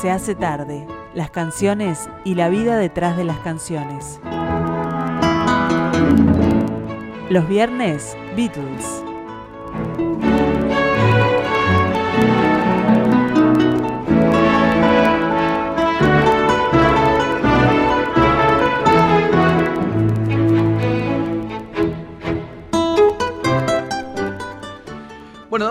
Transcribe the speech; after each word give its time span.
Se 0.00 0.10
hace 0.10 0.34
tarde, 0.34 0.86
las 1.14 1.30
canciones 1.30 2.10
y 2.24 2.34
la 2.34 2.48
vida 2.48 2.76
detrás 2.76 3.16
de 3.16 3.24
las 3.24 3.38
canciones. 3.38 4.20
Los 7.30 7.48
viernes, 7.48 8.16
Beatles. 8.36 9.03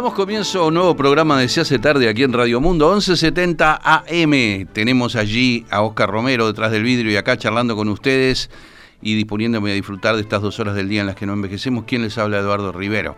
Damos 0.03 0.17
comienzo 0.17 0.67
un 0.67 0.73
nuevo 0.73 0.97
programa 0.97 1.39
de 1.39 1.47
Se 1.47 1.61
hace 1.61 1.79
tarde 1.79 2.09
aquí 2.09 2.23
en 2.23 2.33
Radio 2.33 2.59
Mundo 2.59 2.89
1170 2.89 3.79
AM. 3.85 4.67
Tenemos 4.73 5.15
allí 5.15 5.65
a 5.69 5.81
Oscar 5.81 6.09
Romero 6.09 6.45
detrás 6.45 6.73
del 6.73 6.83
vidrio 6.83 7.09
y 7.09 7.15
acá 7.15 7.37
charlando 7.37 7.77
con 7.77 7.87
ustedes 7.87 8.49
y 9.01 9.15
disponiéndome 9.15 9.71
a 9.71 9.75
disfrutar 9.75 10.15
de 10.15 10.21
estas 10.21 10.41
dos 10.41 10.59
horas 10.59 10.75
del 10.75 10.89
día 10.89 10.99
en 10.99 11.07
las 11.07 11.15
que 11.15 11.25
no 11.25 11.31
envejecemos. 11.31 11.85
¿Quién 11.87 12.01
les 12.01 12.17
habla? 12.17 12.39
Eduardo 12.39 12.73
Rivero. 12.73 13.15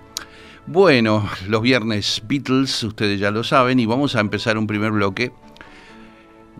Bueno, 0.67 1.27
los 1.48 1.63
viernes 1.63 2.21
Beatles, 2.27 2.84
ustedes 2.84 3.20
ya 3.20 3.31
lo 3.31 3.44
saben, 3.44 3.80
y 3.80 3.88
vamos 3.88 4.16
a 4.16 4.20
empezar 4.20 4.55
un 4.55 4.67
primer 4.67 4.91
bloque 4.91 5.31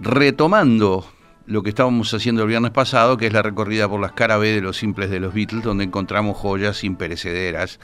retomando 0.02 1.06
lo 1.46 1.62
que 1.62 1.70
estábamos 1.70 2.12
haciendo 2.16 2.42
el 2.42 2.48
viernes 2.48 2.72
pasado, 2.72 3.18
que 3.18 3.28
es 3.28 3.34
la 3.34 3.44
recorrida 3.44 3.88
por 3.88 4.02
las 4.02 4.14
cara 4.14 4.38
B 4.38 4.54
de 4.54 4.62
los 4.62 4.78
simples 4.78 5.12
de 5.12 5.20
los 5.20 5.36
Beatles, 5.36 5.64
donde 5.64 5.84
encontramos 5.84 6.36
joyas 6.36 6.84
imperecederas 6.84 7.80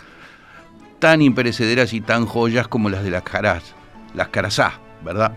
tan 1.01 1.21
imperecederas 1.23 1.93
y 1.93 1.99
tan 1.99 2.27
joyas 2.27 2.67
como 2.67 2.89
las 2.89 3.03
de 3.03 3.09
las 3.09 3.23
caras, 3.23 3.73
las 4.13 4.29
caras 4.29 4.59
A, 4.59 4.79
¿verdad? 5.03 5.35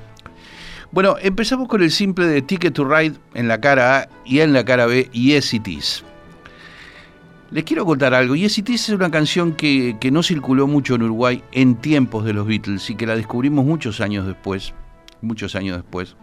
Bueno, 0.92 1.16
empezamos 1.20 1.66
con 1.68 1.82
el 1.82 1.90
simple 1.90 2.26
de 2.26 2.42
Ticket 2.42 2.74
to 2.74 2.84
Ride 2.84 3.16
en 3.32 3.48
la 3.48 3.60
cara 3.60 3.98
A 3.98 4.08
y 4.26 4.40
en 4.40 4.52
la 4.52 4.64
cara 4.64 4.84
B, 4.84 5.08
Yes 5.12 5.54
It 5.54 5.66
Is. 5.66 6.04
Les 7.50 7.64
quiero 7.64 7.86
contar 7.86 8.12
algo. 8.12 8.36
Yes 8.36 8.58
It 8.58 8.68
Is 8.68 8.90
es 8.90 8.94
una 8.94 9.10
canción 9.10 9.54
que, 9.54 9.96
que 9.98 10.10
no 10.10 10.22
circuló 10.22 10.66
mucho 10.66 10.96
en 10.96 11.02
Uruguay 11.04 11.42
en 11.52 11.76
tiempos 11.76 12.26
de 12.26 12.34
los 12.34 12.46
Beatles 12.46 12.90
y 12.90 12.94
que 12.94 13.06
la 13.06 13.16
descubrimos 13.16 13.64
muchos 13.64 14.02
años 14.02 14.26
después. 14.26 14.74
Muchos 15.22 15.54
años 15.54 15.78
después. 15.78 16.14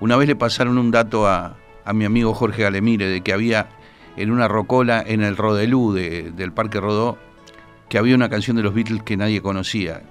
Una 0.00 0.16
vez 0.16 0.28
le 0.28 0.36
pasaron 0.36 0.76
un 0.76 0.90
dato 0.90 1.26
a, 1.26 1.56
a 1.84 1.92
mi 1.94 2.04
amigo 2.04 2.34
Jorge 2.34 2.62
Galemire 2.62 3.06
de 3.06 3.22
que 3.22 3.32
había 3.32 3.70
en 4.18 4.30
una 4.30 4.48
rocola 4.48 5.02
en 5.04 5.22
el 5.22 5.36
Rodelú 5.36 5.94
de, 5.94 6.30
del 6.32 6.52
Parque 6.52 6.78
Rodó 6.78 7.18
que 7.88 7.98
había 7.98 8.14
una 8.14 8.28
canción 8.28 8.56
de 8.56 8.62
los 8.62 8.74
Beatles 8.74 9.02
que 9.02 9.16
nadie 9.16 9.40
conocía. 9.40 10.02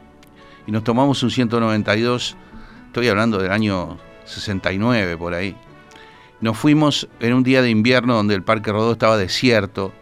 Y 0.66 0.72
nos 0.72 0.84
tomamos 0.84 1.24
un 1.24 1.32
192, 1.32 2.36
estoy 2.88 3.08
hablando 3.08 3.38
del 3.38 3.52
año 3.52 3.98
69 4.26 5.18
por 5.18 5.34
ahí. 5.34 5.56
Nos 6.42 6.58
fuimos 6.58 7.08
en 7.20 7.34
un 7.34 7.44
día 7.44 7.62
de 7.62 7.70
invierno 7.70 8.16
donde 8.16 8.36
el 8.36 8.44
Parque 8.44 8.72
Rodó 8.72 8.92
estaba 8.92 9.18
desierto. 9.18 9.94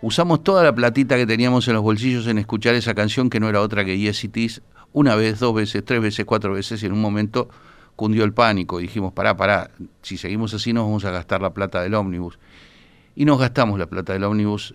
Usamos 0.00 0.42
toda 0.42 0.64
la 0.64 0.74
platita 0.74 1.16
que 1.16 1.26
teníamos 1.26 1.68
en 1.68 1.74
los 1.74 1.82
bolsillos 1.82 2.26
en 2.26 2.38
escuchar 2.38 2.74
esa 2.74 2.94
canción 2.94 3.30
que 3.30 3.38
no 3.38 3.48
era 3.48 3.60
otra 3.60 3.84
que 3.84 3.96
Yes 3.96 4.24
It 4.24 4.36
Is, 4.36 4.62
una 4.92 5.14
vez, 5.14 5.38
dos 5.38 5.54
veces, 5.54 5.84
tres 5.84 6.02
veces, 6.02 6.24
cuatro 6.24 6.52
veces 6.52 6.82
y 6.82 6.86
en 6.86 6.92
un 6.92 7.00
momento 7.00 7.48
cundió 7.94 8.24
el 8.24 8.32
pánico. 8.32 8.78
dijimos, 8.78 9.12
pará, 9.12 9.36
pará, 9.36 9.70
si 10.02 10.16
seguimos 10.16 10.54
así 10.54 10.72
nos 10.72 10.84
vamos 10.84 11.04
a 11.04 11.10
gastar 11.10 11.40
la 11.40 11.54
plata 11.54 11.82
del 11.82 11.94
ómnibus. 11.94 12.38
Y 13.14 13.24
nos 13.24 13.38
gastamos 13.38 13.78
la 13.78 13.86
plata 13.86 14.12
del 14.12 14.24
ómnibus 14.24 14.74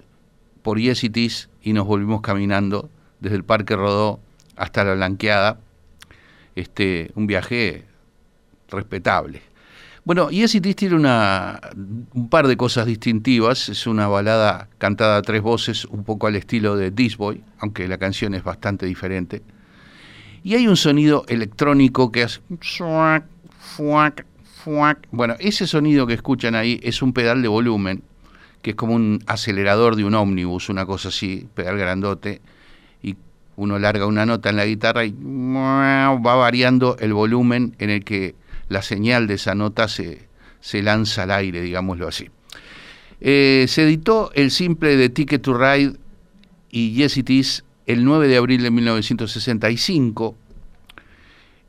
por 0.67 0.81
Yes 0.81 1.05
It 1.05 1.15
Is 1.15 1.49
y 1.63 1.71
nos 1.71 1.87
volvimos 1.87 2.19
caminando 2.19 2.89
desde 3.21 3.37
el 3.37 3.45
Parque 3.45 3.77
Rodó 3.77 4.19
hasta 4.57 4.83
la 4.83 4.95
Blanqueada. 4.95 5.61
Este, 6.57 7.09
un 7.15 7.25
viaje 7.25 7.85
respetable. 8.67 9.41
Bueno, 10.03 10.29
Yes 10.29 10.55
It 10.55 10.65
Is 10.65 10.75
tiene 10.75 10.95
una, 10.95 11.61
un 12.13 12.27
par 12.27 12.47
de 12.47 12.57
cosas 12.57 12.85
distintivas. 12.85 13.69
Es 13.69 13.87
una 13.87 14.09
balada 14.09 14.67
cantada 14.77 15.15
a 15.15 15.21
tres 15.21 15.41
voces, 15.41 15.85
un 15.85 16.03
poco 16.03 16.27
al 16.27 16.35
estilo 16.35 16.75
de 16.75 16.91
This 16.91 17.15
Boy, 17.15 17.41
aunque 17.59 17.87
la 17.87 17.97
canción 17.97 18.33
es 18.33 18.43
bastante 18.43 18.85
diferente. 18.85 19.43
Y 20.43 20.55
hay 20.55 20.67
un 20.67 20.75
sonido 20.75 21.23
electrónico 21.29 22.11
que 22.11 22.23
es... 22.23 22.41
Bueno, 25.11 25.37
ese 25.39 25.65
sonido 25.65 26.05
que 26.05 26.15
escuchan 26.15 26.55
ahí 26.55 26.77
es 26.83 27.01
un 27.01 27.13
pedal 27.13 27.41
de 27.41 27.47
volumen 27.47 28.03
que 28.67 28.71
es 28.71 28.75
como 28.75 28.95
un 28.95 29.23
acelerador 29.27 29.95
de 29.95 30.03
un 30.03 30.13
ómnibus, 30.13 30.67
una 30.67 30.85
cosa 30.85 31.07
así, 31.07 31.47
pedal 31.53 31.77
grandote, 31.77 32.41
y 33.01 33.15
uno 33.55 33.79
larga 33.79 34.05
una 34.05 34.25
nota 34.25 34.49
en 34.49 34.57
la 34.57 34.65
guitarra 34.65 35.05
y 35.05 35.15
va 35.17 36.35
variando 36.35 36.97
el 36.99 37.13
volumen 37.13 37.77
en 37.79 37.91
el 37.91 38.03
que 38.03 38.35
la 38.67 38.81
señal 38.81 39.25
de 39.25 39.35
esa 39.35 39.55
nota 39.55 39.87
se, 39.87 40.27
se 40.59 40.81
lanza 40.81 41.23
al 41.23 41.31
aire, 41.31 41.61
digámoslo 41.61 42.09
así. 42.09 42.29
Eh, 43.21 43.67
se 43.69 43.83
editó 43.83 44.31
el 44.33 44.51
simple 44.51 44.97
de 44.97 45.07
Ticket 45.07 45.41
to 45.41 45.57
Ride 45.57 45.93
y 46.69 46.91
Yes 46.91 47.15
It 47.15 47.29
Is 47.29 47.63
el 47.85 48.03
9 48.03 48.27
de 48.27 48.35
abril 48.35 48.63
de 48.63 48.71
1965 48.71 50.35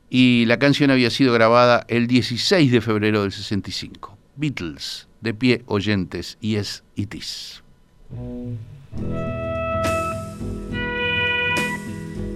y 0.09 0.43
la 0.47 0.59
canción 0.59 0.91
había 0.91 1.09
sido 1.11 1.31
grabada 1.31 1.85
el 1.87 2.07
16 2.07 2.69
de 2.69 2.81
febrero 2.81 3.21
del 3.21 3.31
65. 3.31 4.17
Beatles 4.35 5.07
de 5.21 5.33
pie 5.33 5.63
oyentes 5.67 6.37
y 6.41 6.55
es 6.55 6.83
itis. 6.95 7.61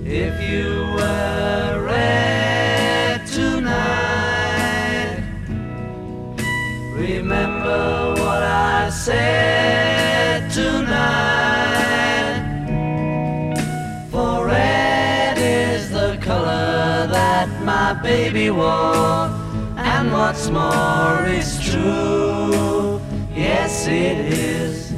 If 0.05 0.39
you 0.49 0.85
were 0.95 1.83
red 1.85 3.25
tonight, 3.25 5.23
remember 6.95 8.13
what 8.17 8.43
I 8.43 8.89
said 8.91 10.51
tonight. 10.51 11.23
For 14.11 14.45
red 14.45 15.37
is 15.37 15.89
the 15.89 16.17
color 16.21 17.07
that 17.07 17.49
my 17.63 17.93
baby 18.03 18.49
wore, 18.51 19.29
and 20.03 20.11
what's 20.11 20.49
more 20.49 21.25
is 21.27 21.59
true. 21.59 22.99
Yes, 23.35 23.87
it 23.87 24.17
is. 24.33 24.93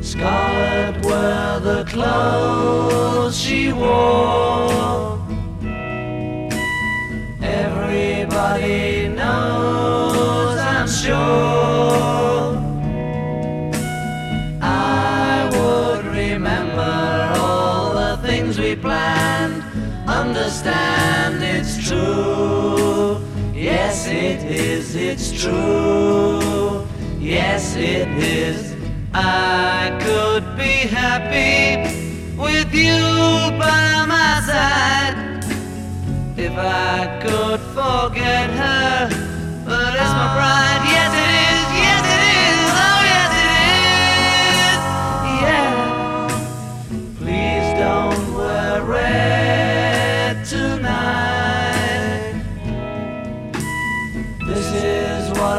Scarlet 0.00 0.96
were 1.04 1.60
the 1.60 1.84
clothes 1.84 3.38
she 3.38 3.72
wore. 3.72 5.18
Everybody 7.42 9.08
knows, 9.08 10.58
I'm 10.58 10.88
sure. 10.88 12.48
I 14.62 15.48
would 15.54 16.04
remember 16.22 17.32
all 17.36 17.94
the 17.94 18.16
things 18.26 18.58
we 18.58 18.76
planned. 18.76 19.62
Understand 20.08 21.42
it's 21.42 21.88
true. 21.88 22.75
Yes, 23.86 24.08
it 24.08 24.42
is, 24.50 24.96
it's 24.96 25.30
true. 25.30 26.84
Yes, 27.20 27.76
it 27.76 28.08
is. 28.18 28.74
I 29.14 29.96
could 30.02 30.56
be 30.58 30.88
happy 30.90 31.86
with 32.36 32.74
you 32.74 32.98
by 33.56 34.04
my 34.08 34.42
side 34.44 35.44
if 36.36 36.52
I 36.58 37.20
could 37.22 37.60
forget 37.78 38.50
her. 38.50 39.08
But 39.64 39.94
it's 39.94 40.14
my 40.18 40.28
pride. 40.34 40.82
Yes, 40.96 41.12
it 41.24 41.30
is. 41.46 41.66
Yes, 41.86 42.04
it 42.16 42.22
is. 42.42 42.58
Oh, 42.86 43.00
yes, 43.14 43.32
it 43.46 43.54
is. 44.66 44.80
Yeah. 45.46 45.70
Please 47.20 47.68
don't 47.78 48.24
wear 48.34 48.82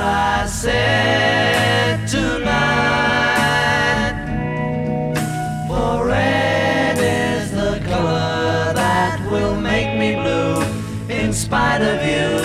I 0.09 0.45
said 0.45 2.07
tonight. 2.07 2.47
For 5.67 6.05
red 6.05 6.97
is 6.97 7.51
the 7.51 7.81
color 7.85 8.71
that 8.73 9.19
will 9.29 9.59
make 9.59 9.99
me 9.99 10.15
blue. 10.15 10.63
In 11.13 11.33
spite 11.33 11.81
of 11.81 11.99
you, 12.13 12.37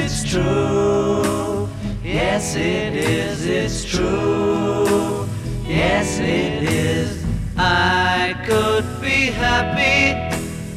it's 0.00 0.24
true. 0.28 1.68
Yes, 2.02 2.56
it 2.56 2.96
is, 2.96 3.46
it's 3.46 3.84
true. 3.84 5.28
Yes, 5.64 6.18
it 6.18 6.64
is. 6.64 7.24
I 7.56 8.34
could 8.48 8.84
be 9.00 9.30
happy 9.30 10.02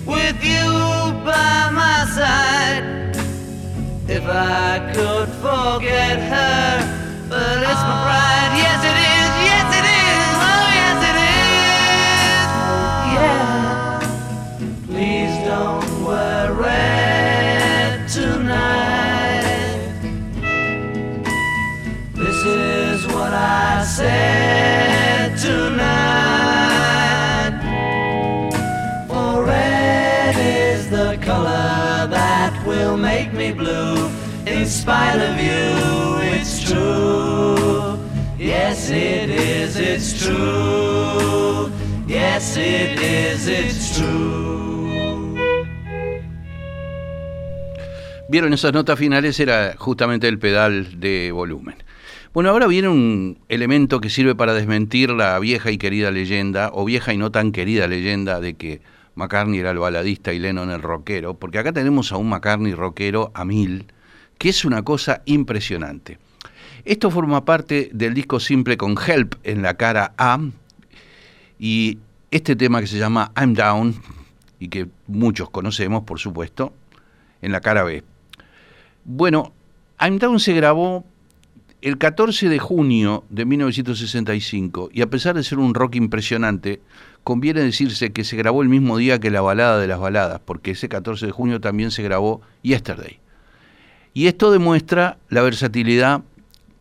with 0.06 0.38
you 0.44 0.70
by 1.26 1.72
my 1.72 2.06
side 2.18 3.18
if 4.08 4.26
I 4.28 4.92
could 4.94 4.99
get 6.10 6.22
hurt. 6.22 6.69
You, 34.90 36.20
it's 36.36 36.64
true. 36.64 37.98
Yes, 38.38 38.90
it 38.90 39.30
is, 39.30 39.78
it's 39.78 40.26
true. 40.26 41.70
Yes, 42.08 42.58
it 42.58 43.00
is, 43.00 43.48
it's 43.48 43.98
true. 43.98 44.40
Vieron 48.30 48.54
esas 48.54 48.74
notas 48.74 48.98
finales, 48.98 49.40
era 49.40 49.76
justamente 49.78 50.28
el 50.28 50.38
pedal 50.38 51.00
de 51.00 51.32
volumen. 51.32 51.76
Bueno, 52.32 52.52
ahora 52.52 52.68
viene 52.68 52.88
un 52.88 53.40
elemento 53.50 54.00
que 54.00 54.10
sirve 54.10 54.36
para 54.36 54.54
desmentir 54.54 55.10
la 55.10 55.40
vieja 55.40 55.72
y 55.72 55.80
querida 55.80 56.12
leyenda, 56.12 56.70
o 56.74 56.86
vieja 56.86 57.12
y 57.12 57.18
no 57.18 57.32
tan 57.32 57.52
querida 57.52 57.88
leyenda, 57.88 58.40
de 58.40 58.54
que 58.54 58.82
McCartney 59.16 59.60
era 59.60 59.72
el 59.72 59.80
baladista 59.80 60.32
y 60.32 60.40
Lennon 60.40 60.70
el 60.70 60.82
rockero, 60.82 61.34
porque 61.36 61.58
acá 61.58 61.74
tenemos 61.74 62.12
a 62.12 62.18
un 62.18 62.30
McCartney 62.30 62.74
rockero 62.74 63.32
a 63.34 63.46
mil, 63.46 63.88
que 64.40 64.50
es 64.50 64.66
una 64.66 64.82
cosa 64.82 65.22
impresionante. 65.26 66.18
Esto 66.86 67.12
forma 67.12 67.46
parte 67.46 67.92
del 67.94 68.16
disco 68.16 68.40
simple 68.40 68.78
con 68.78 68.96
Help 68.98 69.36
en 69.44 69.62
la 69.62 69.76
cara 69.76 70.14
A, 70.18 70.40
y 71.60 72.00
este 72.32 72.56
tema 72.56 72.80
que 72.80 72.88
se 72.88 72.98
llama 72.98 73.32
I'm 73.36 73.54
Down, 73.54 73.96
y 74.60 74.70
que 74.70 74.88
muchos 75.08 75.50
conocemos, 75.50 76.04
por 76.04 76.20
supuesto, 76.20 76.74
en 77.42 77.52
la 77.52 77.60
cara 77.60 77.84
B. 77.84 78.04
Bueno, 79.04 79.52
I'm 80.00 80.20
Down 80.20 80.40
se 80.40 80.54
grabó 80.54 81.06
el 81.82 81.98
14 81.98 82.48
de 82.48 82.60
junio 82.60 83.26
de 83.30 83.44
1965, 83.44 84.90
y 84.94 85.02
a 85.02 85.10
pesar 85.10 85.36
de 85.36 85.44
ser 85.44 85.60
un 85.60 85.74
rock 85.74 85.96
impresionante, 85.96 86.82
conviene 87.26 87.60
decirse 87.60 88.14
que 88.14 88.24
se 88.24 88.38
grabó 88.38 88.62
el 88.62 88.70
mismo 88.70 88.98
día 88.98 89.20
que 89.20 89.32
la 89.32 89.42
balada 89.42 89.80
de 89.80 89.88
las 89.88 90.00
baladas, 90.00 90.40
porque 90.46 90.72
ese 90.72 90.88
14 90.88 91.26
de 91.26 91.32
junio 91.34 91.60
también 91.60 91.92
se 91.92 92.04
grabó 92.04 92.42
Yesterday. 92.62 93.20
Y 94.14 94.28
esto 94.28 94.52
demuestra 94.52 95.18
la 95.30 95.42
versatilidad 95.42 96.24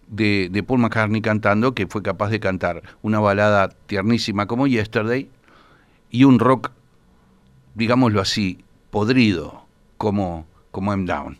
de, 0.08 0.64
Paul 0.66 0.80
McCartney 0.80 1.20
cantando, 1.20 1.74
que 1.74 1.86
fue 1.86 2.02
capaz 2.02 2.30
de 2.30 2.40
cantar 2.40 2.82
una 3.02 3.20
balada 3.20 3.68
tiernísima 3.86 4.46
como 4.46 4.66
Yesterday 4.66 5.28
y 6.10 6.24
un 6.24 6.38
rock, 6.38 6.72
digámoslo 7.74 8.20
así, 8.20 8.64
podrido 8.90 9.66
como, 9.98 10.46
como 10.70 10.92
I'm 10.92 11.06
Down. 11.06 11.38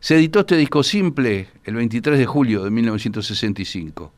Se 0.00 0.16
editó 0.16 0.40
este 0.40 0.56
disco 0.56 0.82
simple 0.82 1.48
el 1.64 1.74
23 1.74 2.18
de 2.18 2.26
julio 2.26 2.64
de 2.64 2.70
1965. 2.70 4.12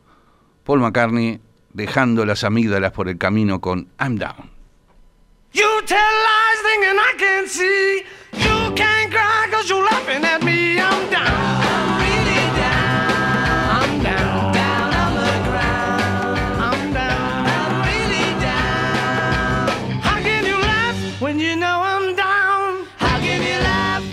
Paul 0.64 0.80
McCartney 0.80 1.40
dejando 1.72 2.24
las 2.24 2.44
amígdalas 2.44 2.92
por 2.92 3.08
el 3.08 3.18
camino 3.18 3.60
con 3.60 3.88
I'm 4.00 4.16
Down. 4.16 4.50
You 5.52 5.66
tell 5.84 5.98
lies 5.98 6.62
I 6.98 7.14
can 7.18 7.46
see. 7.46 8.04
You 8.32 8.74
can't 8.74 9.10
cry 9.10 9.48
laughing 9.90 10.24
at 10.24 10.42
me. 10.42 10.91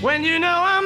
When 0.01 0.23
you 0.23 0.39
know 0.39 0.47
I'm 0.47 0.78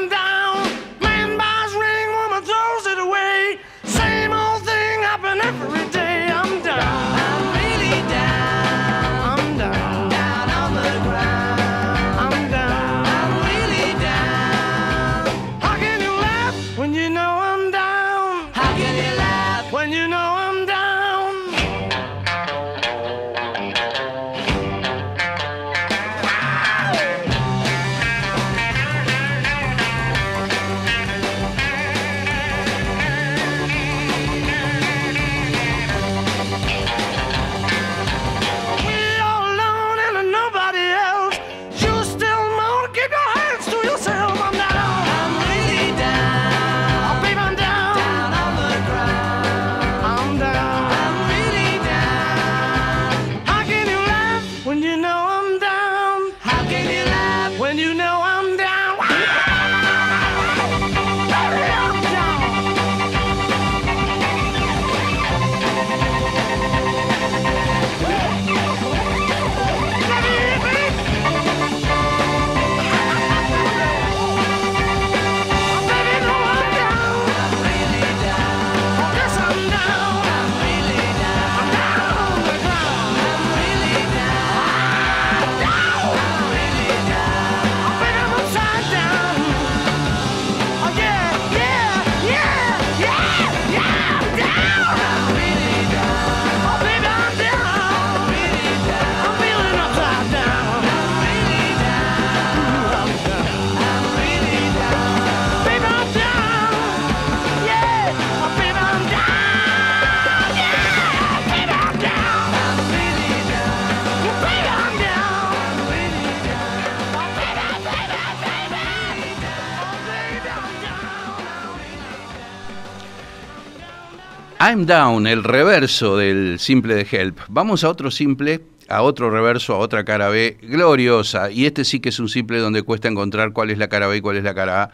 I'm 124.65 124.85
Down, 124.85 125.27
el 125.27 125.43
reverso 125.43 126.15
del 126.15 126.57
simple 126.57 126.95
de 126.95 127.05
Help. 127.11 127.37
Vamos 127.49 127.83
a 127.83 127.89
otro 127.89 128.09
simple, 128.09 128.61
a 128.87 129.01
otro 129.01 129.29
reverso, 129.29 129.75
a 129.75 129.77
otra 129.77 130.05
cara 130.05 130.29
B, 130.29 130.57
gloriosa. 130.61 131.51
Y 131.51 131.65
este 131.65 131.83
sí 131.83 131.99
que 131.99 132.07
es 132.07 132.19
un 132.19 132.29
simple 132.29 132.59
donde 132.59 132.81
cuesta 132.81 133.09
encontrar 133.09 133.51
cuál 133.51 133.71
es 133.71 133.77
la 133.77 133.89
cara 133.89 134.07
B 134.07 134.15
y 134.15 134.21
cuál 134.21 134.37
es 134.37 134.45
la 134.45 134.55
cara 134.55 134.83
A. 134.83 134.91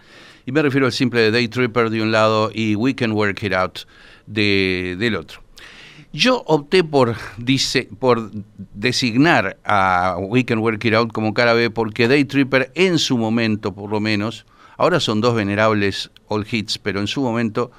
Y 0.47 0.51
me 0.53 0.63
refiero 0.63 0.87
al 0.87 0.91
simple 0.91 1.21
de 1.21 1.29
Day 1.29 1.49
Tripper 1.49 1.91
de 1.91 2.01
un 2.01 2.11
lado 2.11 2.49
y 2.51 2.75
We 2.75 2.95
Can 2.95 3.11
Work 3.11 3.43
It 3.43 3.53
Out 3.53 3.81
de, 4.25 4.95
del 4.97 5.15
otro. 5.15 5.43
Yo 6.13 6.41
opté 6.47 6.83
por, 6.83 7.15
por 7.99 8.31
designar 8.73 9.59
a 9.65 10.15
We 10.19 10.45
Can 10.45 10.57
Work 10.57 10.83
It 10.83 10.95
Out 10.95 11.11
como 11.11 11.35
cara 11.35 11.53
B 11.53 11.69
porque 11.69 12.07
Day 12.07 12.25
Tripper 12.25 12.71
en 12.73 12.97
su 12.97 13.19
momento, 13.19 13.75
por 13.75 13.91
lo 13.91 13.99
menos, 13.99 14.47
ahora 14.77 14.99
son 14.99 15.21
dos 15.21 15.35
venerables 15.35 16.09
all 16.27 16.47
hits, 16.49 16.79
pero 16.79 16.99
en 16.99 17.05
su 17.05 17.21
momento 17.21 17.69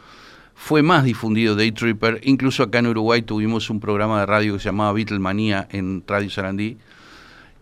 fue 0.62 0.82
más 0.82 1.04
difundido 1.04 1.56
Day 1.56 1.72
Tripper. 1.72 2.20
Incluso 2.22 2.62
acá 2.62 2.80
en 2.80 2.88
Uruguay 2.88 3.22
tuvimos 3.22 3.70
un 3.70 3.80
programa 3.80 4.20
de 4.20 4.26
radio 4.26 4.52
que 4.52 4.58
se 4.60 4.66
llamaba 4.66 4.92
Beatlemanía 4.92 5.66
en 5.72 6.04
Radio 6.06 6.28
Sarandí, 6.28 6.76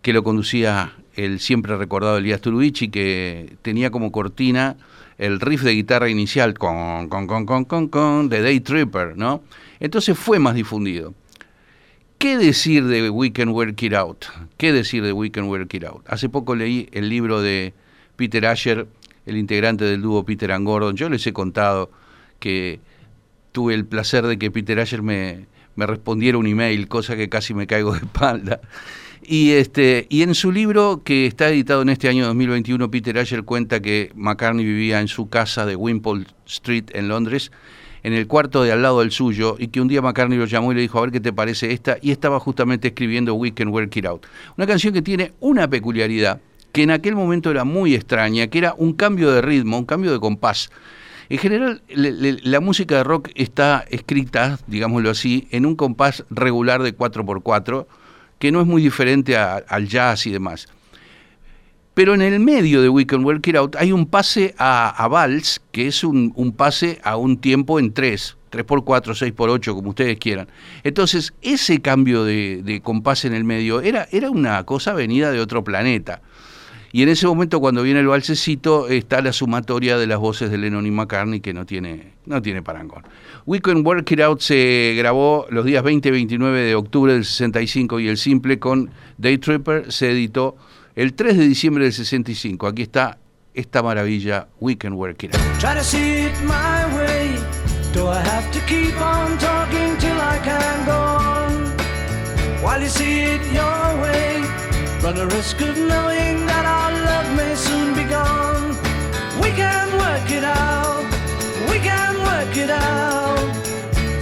que 0.03 0.13
lo 0.13 0.25
conducía 0.25 0.93
el 1.15 1.39
siempre 1.39 1.77
recordado 1.77 2.19
Elías 2.19 2.41
Turubici, 2.41 2.89
que 2.89 3.57
tenía 3.63 3.91
como 3.93 4.11
cortina 4.11 4.77
el 5.17 5.39
riff 5.41 5.63
de 5.63 5.75
guitarra 5.75 6.11
inicial 6.11 6.59
con, 6.59 7.09
con, 7.09 7.29
con, 7.29 7.47
con, 7.47 7.65
con, 7.65 7.89
con, 7.89 8.29
de 8.29 8.43
Day 8.43 8.61
Tripper, 8.61 9.17
¿no? 9.17 9.43
Entonces 9.79 10.19
fue 10.19 10.41
más 10.41 10.57
difundido. 10.57 11.15
¿Qué 12.19 12.37
decir 12.37 12.85
de 12.85 13.09
We 13.11 13.33
Can 13.33 13.51
Work 13.51 13.81
It 13.81 13.95
Out? 13.95 14.25
¿Qué 14.57 14.73
decir 14.73 15.05
de 15.05 15.13
We 15.13 15.31
Can 15.31 15.45
Work 15.45 15.73
It 15.73 15.85
Out? 15.85 16.03
Hace 16.09 16.29
poco 16.29 16.57
leí 16.57 16.89
el 16.93 17.09
libro 17.09 17.41
de 17.41 17.75
Peter 18.17 18.45
Asher, 18.45 18.89
el 19.25 19.37
integrante 19.37 19.85
del 19.85 20.03
dúo 20.03 20.25
Peter 20.25 20.51
and 20.51 20.67
Gordon. 20.67 20.97
Yo 20.97 21.09
les 21.09 21.25
he 21.27 21.33
contado 21.33 21.93
que 22.41 22.81
tuve 23.53 23.75
el 23.75 23.85
placer 23.85 24.27
de 24.27 24.39
que 24.39 24.51
Peter 24.51 24.79
Asher 24.81 25.03
me, 25.03 25.47
me 25.77 25.87
respondiera 25.87 26.39
un 26.39 26.47
email, 26.47 26.89
cosa 26.89 27.17
que 27.17 27.29
casi 27.29 27.55
me 27.55 27.67
caigo 27.67 27.93
de 27.93 27.99
espalda. 27.99 28.61
Y, 29.23 29.51
este, 29.51 30.07
y 30.09 30.23
en 30.23 30.35
su 30.35 30.53
libro, 30.53 31.03
que 31.05 31.27
está 31.27 31.49
editado 31.49 31.83
en 31.83 31.89
este 31.89 32.09
año 32.09 32.27
2021, 32.27 32.91
Peter 32.91 33.19
Asher 33.19 33.45
cuenta 33.45 33.81
que 33.81 34.11
McCartney 34.15 34.65
vivía 34.65 35.01
en 35.01 35.09
su 35.09 35.29
casa 35.29 35.67
de 35.67 35.77
Wimpole 35.77 36.27
Street 36.47 36.87
en 36.95 37.09
Londres, 37.09 37.53
en 38.03 38.13
el 38.13 38.27
cuarto 38.27 38.63
de 38.63 38.73
al 38.73 38.83
lado 38.83 39.01
del 39.01 39.11
suyo, 39.11 39.57
y 39.59 39.69
que 39.69 39.81
un 39.81 39.89
día 39.89 40.01
McCartney 40.01 40.39
lo 40.39 40.47
llamó 40.47 40.73
y 40.73 40.77
le 40.77 40.81
dijo, 40.81 40.99
a 40.99 41.03
ver 41.03 41.11
qué 41.11 41.21
te 41.21 41.33
parece 41.33 41.73
esta, 41.73 41.99
y 42.01 42.11
estaba 42.11 42.41
justamente 42.41 42.89
escribiendo 42.89 43.35
We 43.35 43.53
Can 43.53 43.69
Work 43.69 43.97
It 43.97 44.07
Out. 44.07 44.27
Una 44.57 44.67
canción 44.67 44.95
que 44.95 45.03
tiene 45.03 45.33
una 45.41 45.69
peculiaridad, 45.69 46.41
que 46.73 46.83
en 46.83 46.91
aquel 46.91 47.15
momento 47.15 47.51
era 47.51 47.65
muy 47.65 47.95
extraña, 47.95 48.47
que 48.47 48.59
era 48.59 48.75
un 48.79 48.93
cambio 48.95 49.31
de 49.31 49.43
ritmo, 49.43 49.79
un 49.79 49.85
cambio 49.85 50.13
de 50.13 50.21
compás. 50.21 50.71
En 51.31 51.39
general, 51.39 51.83
le- 51.89 52.39
la 52.43 52.61
música 52.61 52.97
de 52.97 53.05
rock 53.05 53.31
está 53.35 53.85
escrita, 53.91 54.59
digámoslo 54.67 55.11
así, 55.11 55.47
en 55.51 55.67
un 55.67 55.77
compás 55.77 56.25
regular 56.31 56.83
de 56.83 56.97
4x4, 56.97 57.87
que 58.39 58.51
no 58.53 58.61
es 58.61 58.67
muy 58.67 58.83
diferente 58.83 59.37
al 59.37 59.89
jazz 59.89 60.27
y 60.27 60.31
demás. 60.31 60.69
Pero 61.95 62.15
en 62.15 62.23
el 62.23 62.39
medio 62.39 62.81
de 62.81 62.89
We 62.89 63.07
Can 63.07 63.25
Work 63.25 63.47
It 63.49 63.57
Out 63.57 63.77
hay 63.77 63.91
un 63.93 64.07
pase 64.07 64.55
a, 64.57 65.07
vals, 65.11 65.61
que 65.73 65.89
es 65.89 66.05
un, 66.05 66.33
pase 66.57 67.01
a 67.03 67.17
un 67.17 67.39
tiempo 67.39 67.81
en 67.81 67.93
3, 67.93 68.37
3x4, 68.53 69.35
6x8, 69.35 69.75
como 69.75 69.91
ustedes 69.91 70.17
quieran. 70.19 70.49
Entonces, 70.85 71.35
ese 71.43 71.81
cambio 71.83 72.25
de, 72.25 72.81
compás 72.85 73.25
en 73.25 73.35
el 73.35 73.43
medio 73.45 73.81
era 73.81 74.07
una 74.31 74.63
cosa 74.65 74.95
venida 74.95 75.33
de 75.33 75.41
otro 75.41 75.65
planeta. 75.65 76.23
Y 76.91 77.03
en 77.03 77.11
ese 77.11 77.27
momento, 77.27 77.61
cuando 77.61 77.83
viene 77.83 78.01
el 78.01 78.07
valsecito, 78.07 78.89
está 78.89 79.21
la 79.21 79.33
sumatoria 79.33 79.99
de 79.99 80.07
las 80.07 80.19
voces 80.19 80.51
de 80.51 80.59
Lennon 80.59 80.87
y 80.87 80.91
McCartney 80.91 81.41
que 81.41 81.53
no 81.53 81.67
tiene, 81.67 82.15
no 82.25 82.41
tiene 82.41 82.63
parangón. 82.63 83.03
We 83.45 83.61
Can 83.61 83.87
Work 83.87 84.11
It 84.11 84.21
Out 84.21 84.41
se 84.41 84.95
grabó 84.97 85.47
los 85.51 85.65
días 85.65 85.83
20 85.83 86.09
y 86.09 86.13
29 86.13 86.61
de 86.63 86.75
octubre 86.75 87.13
del 87.13 87.25
65 87.25 88.01
y 88.01 88.09
el 88.09 88.17
simple 88.17 88.59
con 88.59 88.91
Day 89.19 89.39
Tripper 89.39 89.93
se 89.93 90.11
editó 90.11 90.57
el 90.95 91.15
3 91.15 91.37
de 91.37 91.47
diciembre 91.47 91.85
del 91.85 91.93
65. 91.93 92.67
Aquí 92.67 92.83
está 92.83 93.19
esta 93.55 93.83
maravilla, 93.83 94.49
We 94.61 94.79
Can 94.79 94.95
Work 94.95 95.25
It 95.25 95.35
Out. 95.35 95.43
Run 105.03 105.15
the 105.15 105.27
risk 105.29 105.61
of 105.61 105.77
knowing 105.77 106.47
that 106.47 106.65
our 106.65 106.93
love 107.09 107.37
may 107.37 107.55
soon 107.55 107.95
be 107.95 108.05
gone. 108.05 108.69
We 109.43 109.51
can 109.51 109.87
work 110.05 110.31
it 110.31 110.45
out. 110.45 111.05
We 111.71 111.79
can 111.79 112.15
work 112.31 112.57
it 112.57 112.71
out. 112.71 113.39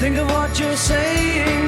Think 0.00 0.18
of 0.18 0.28
what 0.28 0.58
you're 0.58 0.76
saying. 0.76 1.62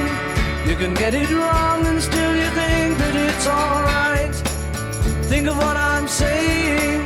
You 0.68 0.76
can 0.76 0.94
get 0.94 1.14
it 1.14 1.30
wrong 1.30 1.86
and 1.86 2.00
still 2.02 2.34
you 2.36 2.50
think 2.60 2.98
that 2.98 3.14
it's 3.28 3.46
alright. 3.46 4.34
Think 5.30 5.48
of 5.48 5.56
what 5.56 5.76
I'm 5.76 6.06
saying. 6.06 7.00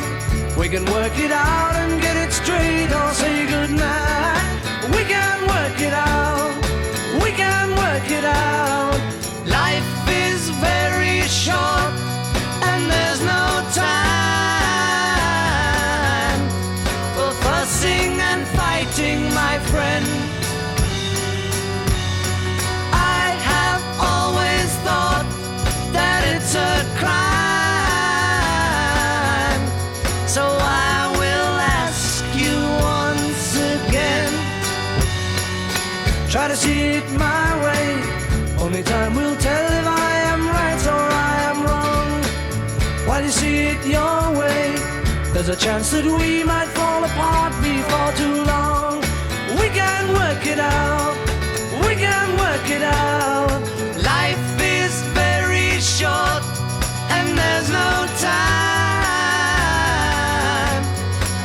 We 0.59 0.69
can 0.69 0.85
work 0.87 1.17
it 1.19 1.33
out 1.33 1.75
and 1.77 2.01
get 2.01 2.17
it 2.17 2.33
straight 2.33 2.91
or 2.93 3.11
say 3.13 3.47
goodnight. 3.47 4.12
There's 45.33 45.49
a 45.49 45.57
chance 45.57 45.91
that 45.93 46.05
we 46.05 46.45
might 46.45 46.69
fall 46.69 47.03
apart 47.05 47.53
before 47.63 48.13
too 48.23 48.45
long. 48.45 49.01
We 49.59 49.69
can 49.71 50.13
work 50.13 50.47
it 50.47 50.59
out. 50.59 51.17
We 51.87 51.95
can 51.97 52.37
work 52.37 52.69
it 52.69 52.83
out. 52.83 53.63
Life 53.97 54.61
is 54.61 54.93
very 55.17 55.81
short 55.81 56.43
and 57.17 57.39
there's 57.39 57.71
no 57.71 58.07
time 58.21 58.83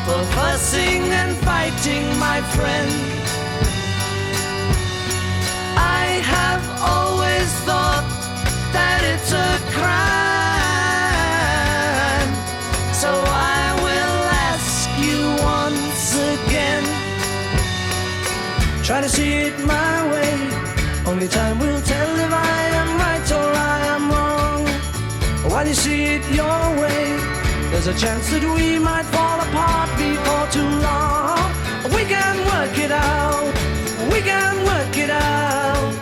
for 0.05 0.21
fussing 0.35 1.03
and 1.21 1.37
fighting, 1.37 2.05
my 2.19 2.41
friend. 2.55 2.91
I 5.77 6.21
have 6.35 6.63
always 6.81 7.49
thought 7.67 8.05
that 8.73 8.99
it's 9.03 9.31
a 9.31 9.59
crime. 9.71 10.26
Try 18.87 19.01
to 19.01 19.09
see 19.09 19.33
it 19.47 19.59
my 19.65 20.09
way. 20.13 20.31
Only 21.05 21.27
time 21.27 21.59
will 21.59 21.81
tell 21.81 22.15
if 22.25 22.31
I 22.31 22.59
am 22.81 22.97
right 22.97 23.31
or 23.33 23.51
I 23.53 23.79
am 23.95 24.09
wrong. 24.09 24.65
While 25.51 25.67
you 25.67 25.73
see 25.73 26.15
it 26.15 26.23
your 26.31 26.61
way, 26.79 27.19
there's 27.69 27.87
a 27.87 27.93
chance 27.93 28.31
that 28.31 28.43
we 28.55 28.79
might 28.79 29.03
fall 29.11 29.41
apart 29.41 29.89
before 29.99 30.47
too 30.55 30.71
long. 30.87 31.51
We 31.93 32.05
can 32.05 32.37
work 32.47 32.77
it 32.79 32.91
out. 32.93 33.53
We 34.09 34.21
can 34.21 34.63
work 34.63 34.95
it 34.95 35.09
out. 35.09 35.93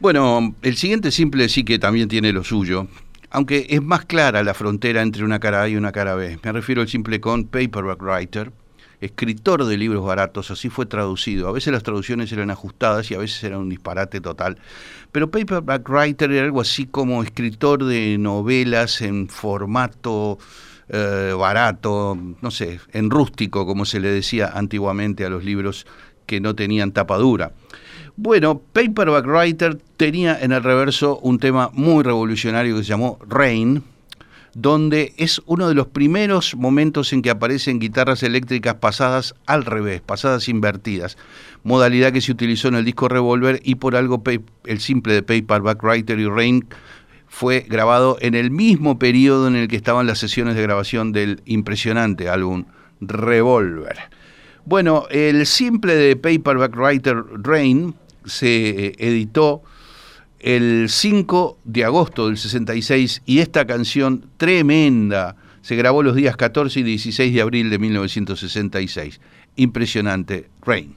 Bueno, 0.00 0.54
el 0.62 0.76
siguiente 0.78 1.10
simple 1.10 1.50
sí 1.50 1.62
que 1.62 1.78
también 1.78 2.08
tiene 2.08 2.32
lo 2.32 2.42
suyo, 2.42 2.88
aunque 3.30 3.66
es 3.70 3.82
más 3.82 4.04
clara 4.04 4.42
la 4.42 4.54
frontera 4.54 5.02
entre 5.02 5.24
una 5.24 5.38
cara 5.38 5.62
A 5.62 5.68
y 5.68 5.76
una 5.76 5.92
cara 5.92 6.14
B. 6.14 6.38
Me 6.42 6.52
refiero 6.52 6.82
al 6.82 6.88
simple 6.88 7.20
con 7.20 7.44
Paperback 7.44 8.02
Writer, 8.02 8.52
escritor 9.00 9.64
de 9.64 9.76
libros 9.76 10.04
baratos, 10.04 10.50
así 10.50 10.70
fue 10.70 10.86
traducido. 10.86 11.48
A 11.48 11.52
veces 11.52 11.72
las 11.72 11.82
traducciones 11.82 12.32
eran 12.32 12.50
ajustadas 12.50 13.10
y 13.10 13.14
a 13.14 13.18
veces 13.18 13.42
eran 13.44 13.60
un 13.60 13.68
disparate 13.68 14.20
total. 14.20 14.58
Pero 15.12 15.30
Paperback 15.30 15.88
Writer 15.88 16.30
era 16.32 16.44
algo 16.44 16.60
así 16.60 16.86
como 16.86 17.22
escritor 17.22 17.84
de 17.84 18.16
novelas 18.18 19.00
en 19.02 19.28
formato 19.28 20.38
eh, 20.88 21.34
barato, 21.38 22.16
no 22.40 22.50
sé, 22.50 22.80
en 22.92 23.10
rústico, 23.10 23.66
como 23.66 23.84
se 23.84 24.00
le 24.00 24.10
decía 24.10 24.50
antiguamente 24.54 25.24
a 25.24 25.28
los 25.28 25.44
libros 25.44 25.86
que 26.26 26.40
no 26.40 26.54
tenían 26.54 26.92
tapadura. 26.92 27.52
Bueno, 28.20 28.60
Paperback 28.72 29.26
Writer 29.26 29.78
tenía 29.96 30.36
en 30.40 30.50
el 30.50 30.64
reverso 30.64 31.20
un 31.20 31.38
tema 31.38 31.70
muy 31.72 32.02
revolucionario 32.02 32.74
que 32.74 32.82
se 32.82 32.88
llamó 32.88 33.16
Rain, 33.28 33.84
donde 34.54 35.14
es 35.18 35.40
uno 35.46 35.68
de 35.68 35.76
los 35.76 35.86
primeros 35.86 36.56
momentos 36.56 37.12
en 37.12 37.22
que 37.22 37.30
aparecen 37.30 37.78
guitarras 37.78 38.24
eléctricas 38.24 38.74
pasadas 38.74 39.36
al 39.46 39.64
revés, 39.64 40.00
pasadas 40.00 40.48
invertidas, 40.48 41.16
modalidad 41.62 42.12
que 42.12 42.20
se 42.20 42.32
utilizó 42.32 42.66
en 42.66 42.74
el 42.74 42.84
disco 42.84 43.06
Revolver 43.06 43.60
y 43.62 43.76
por 43.76 43.94
algo 43.94 44.20
el 44.64 44.80
simple 44.80 45.12
de 45.12 45.22
Paperback 45.22 45.80
Writer 45.80 46.18
y 46.18 46.26
Rain 46.26 46.66
fue 47.28 47.66
grabado 47.68 48.16
en 48.20 48.34
el 48.34 48.50
mismo 48.50 48.98
periodo 48.98 49.46
en 49.46 49.54
el 49.54 49.68
que 49.68 49.76
estaban 49.76 50.08
las 50.08 50.18
sesiones 50.18 50.56
de 50.56 50.62
grabación 50.62 51.12
del 51.12 51.40
impresionante 51.44 52.28
álbum 52.28 52.64
Revolver. 53.00 53.96
Bueno, 54.64 55.04
el 55.08 55.46
simple 55.46 55.94
de 55.94 56.16
Paperback 56.16 56.76
Writer 56.76 57.22
Rain 57.44 57.94
se 58.24 58.68
eh, 58.68 58.92
editó 58.98 59.62
el 60.40 60.86
5 60.88 61.58
de 61.64 61.84
agosto 61.84 62.26
del 62.26 62.36
66 62.36 63.22
y 63.26 63.40
esta 63.40 63.66
canción 63.66 64.30
tremenda 64.36 65.36
se 65.62 65.76
grabó 65.76 66.02
los 66.02 66.14
días 66.14 66.36
14 66.36 66.80
y 66.80 66.82
16 66.82 67.34
de 67.34 67.40
abril 67.40 67.70
de 67.70 67.78
1966. 67.78 69.20
Impresionante, 69.56 70.48
Rain. 70.62 70.94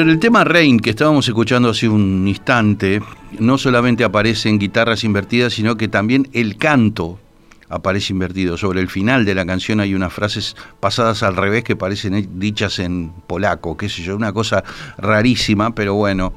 En 0.00 0.08
el 0.08 0.18
tema 0.18 0.44
Rain, 0.44 0.80
que 0.80 0.88
estábamos 0.88 1.28
escuchando 1.28 1.68
hace 1.68 1.86
un 1.86 2.26
instante, 2.26 3.02
no 3.38 3.58
solamente 3.58 4.02
aparecen 4.02 4.58
guitarras 4.58 5.04
invertidas, 5.04 5.52
sino 5.52 5.76
que 5.76 5.88
también 5.88 6.26
el 6.32 6.56
canto 6.56 7.18
aparece 7.68 8.14
invertido. 8.14 8.56
Sobre 8.56 8.80
el 8.80 8.88
final 8.88 9.26
de 9.26 9.34
la 9.34 9.44
canción 9.44 9.78
hay 9.78 9.94
unas 9.94 10.10
frases 10.10 10.56
pasadas 10.80 11.22
al 11.22 11.36
revés 11.36 11.64
que 11.64 11.76
parecen 11.76 12.40
dichas 12.40 12.78
en 12.78 13.12
polaco, 13.26 13.76
qué 13.76 13.90
sé 13.90 14.02
yo, 14.02 14.16
una 14.16 14.32
cosa 14.32 14.64
rarísima, 14.96 15.74
pero 15.74 15.92
bueno, 15.92 16.32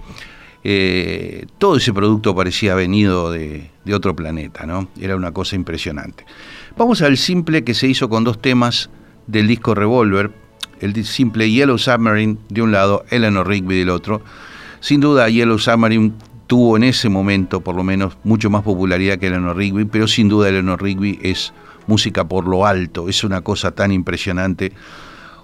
eh, 0.65 1.45
todo 1.57 1.77
ese 1.77 1.93
producto 1.93 2.35
parecía 2.35 2.75
venido 2.75 3.31
de 3.31 3.69
otro 3.93 4.13
planeta, 4.13 4.65
¿no? 4.65 4.89
Era 4.99 5.15
una 5.15 5.31
cosa 5.31 5.55
impresionante. 5.55 6.25
Vamos 6.75 7.01
al 7.01 7.15
simple 7.15 7.63
que 7.63 7.73
se 7.73 7.87
hizo 7.87 8.09
con 8.09 8.25
dos 8.25 8.41
temas 8.41 8.89
del 9.25 9.47
disco 9.47 9.73
Revolver, 9.73 10.42
el 10.83 11.05
simple 11.05 11.49
Yellow 11.49 11.77
Submarine 11.77 12.37
de 12.49 12.61
un 12.61 12.71
lado, 12.71 13.05
Eleanor 13.09 13.47
Rigby 13.47 13.79
del 13.79 13.89
otro. 13.89 14.21
Sin 14.81 14.99
duda, 14.99 15.29
Yellow 15.29 15.57
Submarine 15.57 16.11
tuvo 16.47 16.75
en 16.75 16.83
ese 16.83 17.07
momento, 17.07 17.61
por 17.61 17.75
lo 17.75 17.83
menos, 17.83 18.17
mucho 18.23 18.49
más 18.49 18.63
popularidad 18.63 19.17
que 19.17 19.27
Eleanor 19.27 19.55
Rigby, 19.55 19.85
pero 19.85 20.07
sin 20.07 20.27
duda 20.27 20.49
Eleanor 20.49 20.83
Rigby 20.83 21.19
es 21.23 21.53
música 21.87 22.25
por 22.25 22.47
lo 22.47 22.65
alto, 22.65 23.07
es 23.07 23.23
una 23.23 23.41
cosa 23.41 23.71
tan 23.71 23.91
impresionante, 23.91 24.73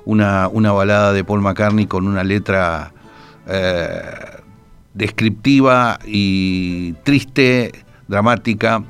una, 0.06 0.47
una 0.49 0.71
balada 0.71 1.13
de 1.13 1.23
Paul 1.23 1.41
McCartney 1.41 1.86
con 1.86 2.06
una 2.06 2.23
letra 2.23 2.91
eh, 3.47 4.02
descriptiva 4.93 5.99
y 6.06 6.93
triste, 7.04 7.86
dramática, 8.08 8.84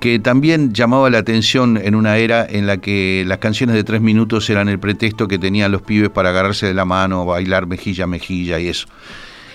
que 0.00 0.18
también 0.18 0.72
llamaba 0.72 1.10
la 1.10 1.18
atención 1.18 1.76
en 1.76 1.94
una 1.94 2.18
era 2.18 2.46
en 2.48 2.66
la 2.66 2.76
que 2.76 3.24
las 3.26 3.38
canciones 3.38 3.74
de 3.74 3.84
tres 3.84 4.00
minutos 4.00 4.48
eran 4.48 4.68
el 4.68 4.78
pretexto 4.78 5.26
que 5.26 5.38
tenían 5.38 5.72
los 5.72 5.82
pibes 5.82 6.10
para 6.10 6.30
agarrarse 6.30 6.66
de 6.66 6.74
la 6.74 6.84
mano, 6.84 7.24
bailar 7.24 7.66
mejilla 7.66 8.04
a 8.04 8.06
mejilla 8.06 8.58
y 8.60 8.68
eso. 8.68 8.86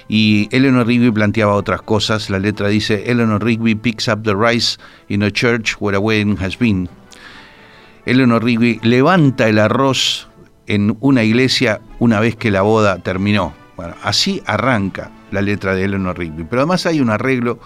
Y 0.09 0.49
Eleanor 0.51 0.85
Rigby 0.85 1.11
planteaba 1.11 1.53
otras 1.53 1.81
cosas. 1.81 2.29
La 2.29 2.39
letra 2.39 2.67
dice, 2.67 3.03
Eleanor 3.09 3.43
Rigby 3.43 3.75
picks 3.75 4.09
up 4.09 4.23
the 4.23 4.35
rice 4.35 4.77
in 5.07 5.23
a 5.23 5.31
church 5.31 5.75
where 5.79 5.95
a 5.95 5.99
wedding 5.99 6.37
has 6.37 6.57
been. 6.59 6.89
Eleanor 8.05 8.43
Rigby 8.43 8.81
levanta 8.83 9.47
el 9.47 9.59
arroz 9.59 10.27
en 10.67 10.97
una 10.99 11.23
iglesia 11.23 11.79
una 11.99 12.19
vez 12.19 12.35
que 12.35 12.51
la 12.51 12.63
boda 12.63 12.97
terminó. 12.99 13.53
Bueno, 13.77 13.95
así 14.03 14.43
arranca 14.45 15.09
la 15.31 15.41
letra 15.41 15.73
de 15.73 15.85
Eleanor 15.85 16.17
Rigby. 16.17 16.43
Pero 16.49 16.63
además 16.63 16.85
hay 16.85 16.99
un 16.99 17.09
arreglo 17.09 17.59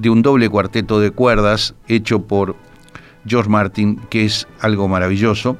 de 0.00 0.10
un 0.10 0.22
doble 0.22 0.48
cuarteto 0.48 0.98
de 0.98 1.10
cuerdas 1.10 1.74
hecho 1.86 2.22
por 2.22 2.56
George 3.26 3.50
Martin, 3.50 4.00
que 4.08 4.24
es 4.24 4.48
algo 4.60 4.88
maravilloso. 4.88 5.58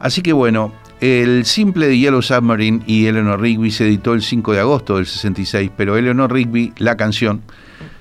Así 0.00 0.22
que 0.22 0.32
bueno, 0.32 0.72
el 1.00 1.44
simple 1.44 1.86
de 1.86 1.96
Yellow 1.98 2.20
Submarine 2.20 2.82
y 2.86 3.06
Eleanor 3.06 3.40
Rigby 3.40 3.70
se 3.70 3.86
editó 3.86 4.14
el 4.14 4.22
5 4.22 4.54
de 4.54 4.60
agosto 4.60 4.96
del 4.96 5.06
66, 5.06 5.70
pero 5.76 5.96
Eleanor 5.96 6.32
Rigby, 6.32 6.72
la 6.78 6.96
canción, 6.96 7.42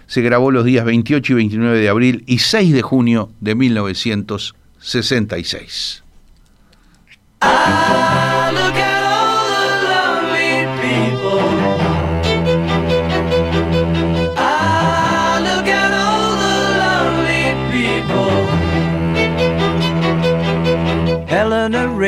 se 0.08 0.22
grabó 0.22 0.50
los 0.50 0.66
días 0.66 0.86
28 0.86 1.34
y 1.34 1.36
29 1.36 1.80
de 1.80 1.90
abril 1.90 2.24
y 2.26 2.40
6 2.40 2.74
de 2.74 2.82
junio 2.82 3.30
de 3.40 3.54
1966. 3.54 6.04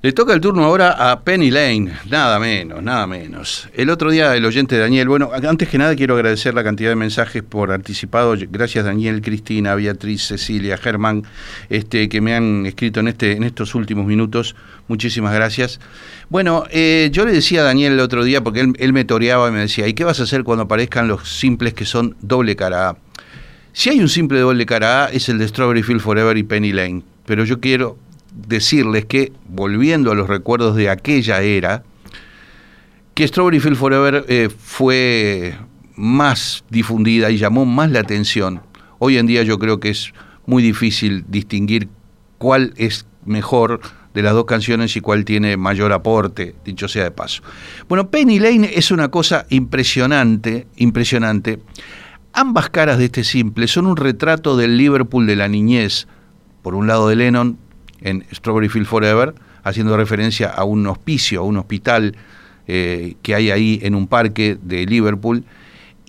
Le 0.00 0.12
toca 0.12 0.32
el 0.32 0.40
turno 0.40 0.62
ahora 0.62 1.10
a 1.10 1.22
Penny 1.22 1.50
Lane, 1.50 1.90
nada 2.08 2.38
menos, 2.38 2.80
nada 2.80 3.08
menos. 3.08 3.68
El 3.74 3.90
otro 3.90 4.12
día 4.12 4.36
el 4.36 4.44
oyente 4.44 4.78
Daniel, 4.78 5.08
bueno, 5.08 5.30
antes 5.32 5.68
que 5.68 5.76
nada 5.76 5.96
quiero 5.96 6.14
agradecer 6.14 6.54
la 6.54 6.62
cantidad 6.62 6.90
de 6.90 6.94
mensajes 6.94 7.42
por 7.42 7.72
anticipado. 7.72 8.36
Gracias 8.48 8.84
Daniel, 8.84 9.20
Cristina, 9.20 9.74
Beatriz, 9.74 10.22
Cecilia, 10.22 10.76
Germán, 10.76 11.24
este, 11.68 12.08
que 12.08 12.20
me 12.20 12.32
han 12.32 12.64
escrito 12.64 13.00
en, 13.00 13.08
este, 13.08 13.32
en 13.32 13.42
estos 13.42 13.74
últimos 13.74 14.06
minutos. 14.06 14.54
Muchísimas 14.86 15.34
gracias. 15.34 15.80
Bueno, 16.28 16.62
eh, 16.70 17.08
yo 17.10 17.24
le 17.26 17.32
decía 17.32 17.62
a 17.62 17.64
Daniel 17.64 17.94
el 17.94 18.00
otro 18.00 18.22
día, 18.22 18.40
porque 18.40 18.72
él, 18.78 18.92
me 18.92 19.04
toreaba 19.04 19.48
y 19.48 19.50
me 19.50 19.58
decía, 19.58 19.88
¿y 19.88 19.94
qué 19.94 20.04
vas 20.04 20.20
a 20.20 20.22
hacer 20.22 20.44
cuando 20.44 20.62
aparezcan 20.62 21.08
los 21.08 21.28
simples 21.28 21.74
que 21.74 21.84
son 21.84 22.14
doble 22.20 22.54
cara 22.54 22.90
A? 22.90 22.96
Si 23.72 23.90
hay 23.90 23.98
un 23.98 24.08
simple 24.08 24.38
doble 24.38 24.64
cara 24.64 25.06
A, 25.06 25.08
es 25.08 25.28
el 25.28 25.38
de 25.38 25.48
Strawberry 25.48 25.82
Field 25.82 26.02
Forever 26.02 26.36
y 26.36 26.44
Penny 26.44 26.72
Lane. 26.72 27.02
Pero 27.26 27.44
yo 27.44 27.58
quiero 27.58 27.98
decirles 28.46 29.06
que, 29.06 29.32
volviendo 29.48 30.12
a 30.12 30.14
los 30.14 30.28
recuerdos 30.28 30.76
de 30.76 30.90
aquella 30.90 31.42
era, 31.42 31.82
que 33.14 33.26
Strawberry 33.26 33.60
Field 33.60 33.76
Forever 33.76 34.24
eh, 34.28 34.48
fue 34.48 35.56
más 35.96 36.64
difundida 36.70 37.30
y 37.30 37.38
llamó 37.38 37.66
más 37.66 37.90
la 37.90 38.00
atención. 38.00 38.62
Hoy 39.00 39.18
en 39.18 39.26
día 39.26 39.42
yo 39.42 39.58
creo 39.58 39.80
que 39.80 39.90
es 39.90 40.12
muy 40.46 40.62
difícil 40.62 41.24
distinguir 41.28 41.88
cuál 42.38 42.72
es 42.76 43.06
mejor 43.24 43.80
de 44.14 44.22
las 44.22 44.32
dos 44.32 44.46
canciones 44.46 44.96
y 44.96 45.00
cuál 45.00 45.24
tiene 45.24 45.56
mayor 45.56 45.92
aporte, 45.92 46.54
dicho 46.64 46.88
sea 46.88 47.04
de 47.04 47.10
paso. 47.10 47.42
Bueno, 47.88 48.10
Penny 48.10 48.38
Lane 48.38 48.70
es 48.74 48.90
una 48.90 49.08
cosa 49.08 49.46
impresionante, 49.50 50.66
impresionante. 50.76 51.60
Ambas 52.32 52.70
caras 52.70 52.98
de 52.98 53.06
este 53.06 53.24
simple 53.24 53.66
son 53.66 53.86
un 53.86 53.96
retrato 53.96 54.56
del 54.56 54.76
Liverpool 54.76 55.26
de 55.26 55.36
la 55.36 55.48
niñez, 55.48 56.06
por 56.62 56.74
un 56.74 56.86
lado 56.86 57.08
de 57.08 57.16
Lennon, 57.16 57.58
en 58.00 58.24
Strawberry 58.32 58.68
Field 58.68 58.86
Forever, 58.86 59.34
haciendo 59.64 59.96
referencia 59.96 60.48
a 60.48 60.64
un 60.64 60.86
hospicio, 60.86 61.40
a 61.40 61.44
un 61.44 61.56
hospital 61.56 62.16
eh, 62.66 63.14
que 63.22 63.34
hay 63.34 63.50
ahí 63.50 63.80
en 63.82 63.94
un 63.94 64.06
parque 64.06 64.58
de 64.62 64.86
Liverpool, 64.86 65.44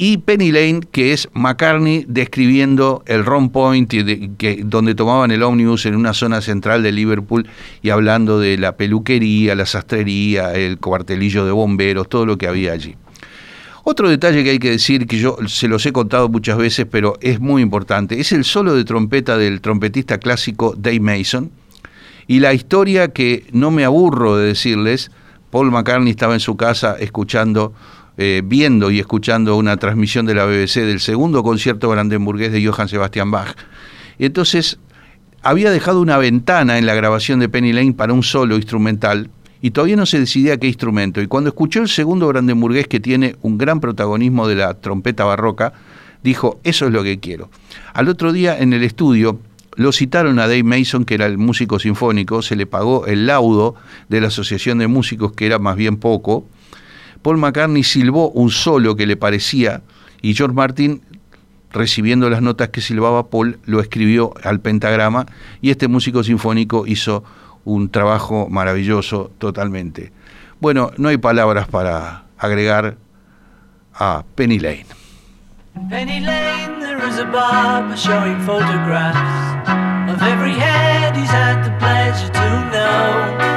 y 0.01 0.19
Penny 0.19 0.53
Lane, 0.53 0.79
que 0.93 1.11
es 1.11 1.27
McCartney 1.33 2.05
describiendo 2.07 3.03
el 3.05 3.25
Ron 3.25 3.49
Point, 3.49 3.89
que, 3.89 4.61
donde 4.63 4.95
tomaban 4.95 5.29
el 5.31 5.43
ómnibus 5.43 5.85
en 5.85 5.95
una 5.97 6.13
zona 6.13 6.39
central 6.39 6.83
de 6.83 6.93
Liverpool 6.93 7.45
y 7.81 7.89
hablando 7.89 8.39
de 8.39 8.57
la 8.57 8.77
peluquería, 8.77 9.55
la 9.55 9.65
sastrería, 9.65 10.53
el 10.53 10.77
cuartelillo 10.77 11.43
de 11.43 11.51
bomberos, 11.51 12.07
todo 12.07 12.25
lo 12.25 12.37
que 12.37 12.47
había 12.47 12.71
allí. 12.71 12.95
Otro 13.83 14.09
detalle 14.09 14.41
que 14.45 14.51
hay 14.51 14.59
que 14.59 14.71
decir, 14.71 15.05
que 15.05 15.17
yo 15.17 15.37
se 15.47 15.67
los 15.67 15.85
he 15.85 15.91
contado 15.91 16.29
muchas 16.29 16.57
veces, 16.57 16.87
pero 16.89 17.17
es 17.19 17.41
muy 17.41 17.61
importante, 17.61 18.21
es 18.21 18.31
el 18.31 18.45
solo 18.45 18.75
de 18.75 18.85
trompeta 18.85 19.37
del 19.37 19.59
trompetista 19.59 20.17
clásico 20.17 20.75
Dave 20.77 21.01
Mason 21.01 21.51
y 22.29 22.41
la 22.41 22.53
historia 22.53 23.07
que 23.07 23.47
no 23.53 23.71
me 23.71 23.83
aburro 23.83 24.37
de 24.37 24.45
decirles, 24.45 25.09
Paul 25.49 25.71
McCartney 25.71 26.11
estaba 26.11 26.35
en 26.35 26.39
su 26.39 26.55
casa 26.55 26.95
escuchando 26.99 27.73
eh, 28.17 28.43
viendo 28.45 28.91
y 28.91 28.99
escuchando 28.99 29.57
una 29.57 29.77
transmisión 29.77 30.27
de 30.27 30.35
la 30.35 30.45
BBC 30.45 30.75
del 30.81 30.99
segundo 30.99 31.41
concierto 31.41 31.89
brandenburgués 31.89 32.51
de 32.51 32.63
Johann 32.63 32.87
Sebastian 32.87 33.31
Bach. 33.31 33.55
Y 34.19 34.25
entonces 34.25 34.77
había 35.41 35.71
dejado 35.71 36.01
una 36.01 36.19
ventana 36.19 36.77
en 36.77 36.85
la 36.85 36.93
grabación 36.93 37.39
de 37.39 37.49
Penny 37.49 37.73
Lane 37.73 37.93
para 37.93 38.13
un 38.13 38.21
solo 38.21 38.57
instrumental 38.57 39.31
y 39.59 39.71
todavía 39.71 39.95
no 39.95 40.05
se 40.05 40.19
decidía 40.19 40.59
qué 40.59 40.67
instrumento. 40.67 41.21
Y 41.21 41.27
cuando 41.27 41.49
escuchó 41.49 41.81
el 41.81 41.89
segundo 41.89 42.27
brandenburgués 42.27 42.87
que 42.87 42.99
tiene 42.99 43.37
un 43.41 43.57
gran 43.57 43.79
protagonismo 43.79 44.47
de 44.47 44.53
la 44.53 44.75
trompeta 44.75 45.23
barroca, 45.23 45.73
dijo, 46.21 46.59
eso 46.63 46.85
es 46.85 46.93
lo 46.93 47.01
que 47.01 47.19
quiero. 47.19 47.49
Al 47.91 48.07
otro 48.07 48.31
día 48.31 48.55
en 48.59 48.73
el 48.73 48.83
estudio 48.83 49.39
lo 49.79 49.93
citaron 49.93 50.39
a 50.39 50.41
Dave 50.41 50.63
Mason, 50.63 51.05
que 51.05 51.13
era 51.13 51.25
el 51.25 51.37
músico 51.37 51.79
sinfónico, 51.79 52.41
se 52.41 52.57
le 52.57 52.65
pagó 52.65 53.05
el 53.05 53.27
laudo 53.27 53.75
de 54.09 54.19
la 54.19 54.27
Asociación 54.27 54.77
de 54.79 54.87
Músicos, 54.87 55.31
que 55.31 55.45
era 55.45 55.57
más 55.57 55.77
bien 55.77 55.95
poco, 55.95 56.45
Paul 57.21 57.37
McCartney 57.37 57.83
silbó 57.83 58.29
un 58.31 58.49
solo 58.49 58.97
que 58.97 59.07
le 59.07 59.15
parecía 59.15 59.81
y 60.21 60.33
George 60.33 60.53
Martin, 60.53 61.01
recibiendo 61.71 62.29
las 62.29 62.41
notas 62.41 62.69
que 62.69 62.81
silbaba 62.81 63.29
Paul, 63.29 63.59
lo 63.65 63.79
escribió 63.79 64.33
al 64.43 64.59
pentagrama 64.59 65.27
y 65.61 65.69
este 65.69 65.87
músico 65.87 66.25
sinfónico 66.25 66.85
hizo 66.85 67.23
un 67.63 67.87
trabajo 67.87 68.49
maravilloso 68.49 69.31
totalmente. 69.37 70.11
Bueno, 70.59 70.91
no 70.97 71.07
hay 71.07 71.17
palabras 71.19 71.69
para 71.69 72.25
agregar 72.37 72.97
a 73.93 74.25
Penny 74.35 74.59
Lane. 74.59 74.87
Penny 75.89 76.19
Lane, 76.19 76.78
there 76.99 77.09
is 77.09 77.17
a 77.17 77.25
barber 77.25 77.95
showing 77.95 78.37
photographs 78.41 80.11
of 80.11 80.21
every 80.21 80.51
head 80.51 81.15
he's 81.15 81.29
had 81.29 81.63
the 81.63 81.71
pleasure 81.79 82.27
to 82.27 82.49
know. 82.71 83.48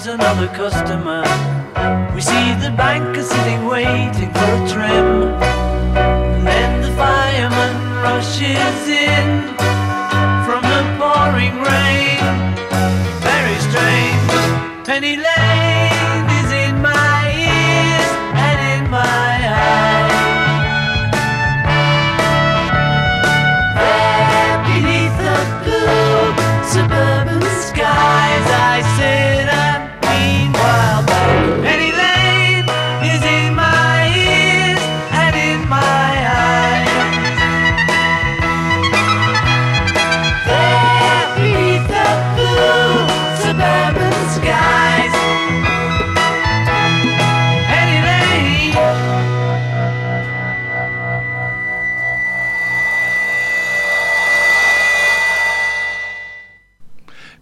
Barber 0.00 0.06
shaves 0.06 0.06
another 0.06 0.48
customer. 0.48 1.22
We 2.14 2.20
see 2.20 2.54
the 2.54 2.72
banker 2.76 3.22
sitting 3.22 3.66
waiting 3.66 4.32
for 4.32 4.50
a 4.54 4.68
trim. 4.68 5.34
And 5.96 6.46
then 6.46 6.82
the 6.82 6.92
fireman 6.96 8.02
rushes 8.02 8.88
in 8.88 9.46
from 10.46 10.62
the 10.62 10.82
pouring 10.98 11.56
rain. 11.62 12.54
Very 13.20 13.58
strange. 13.68 14.86
Penny 14.86 15.16
Lane 15.16 15.79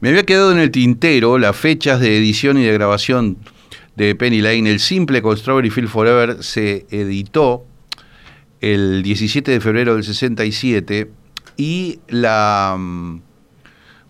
Me 0.09 0.13
había 0.13 0.25
quedado 0.25 0.53
en 0.53 0.59
el 0.59 0.71
tintero 0.71 1.37
las 1.37 1.55
fechas 1.55 2.01
de 2.01 2.17
edición 2.17 2.57
y 2.57 2.65
de 2.65 2.73
grabación 2.73 3.37
de 3.95 4.15
Penny 4.15 4.41
Lane. 4.41 4.71
El 4.71 4.81
simple 4.81 5.21
con 5.21 5.37
Strawberry 5.37 5.69
Field 5.69 5.91
Forever 5.91 6.43
se 6.43 6.87
editó 6.89 7.67
el 8.63 9.03
17 9.03 9.51
de 9.51 9.61
febrero 9.61 9.97
del 9.97 10.05
67 10.05 11.11
y 11.59 11.99
la 12.09 12.75
mm, 12.79 13.21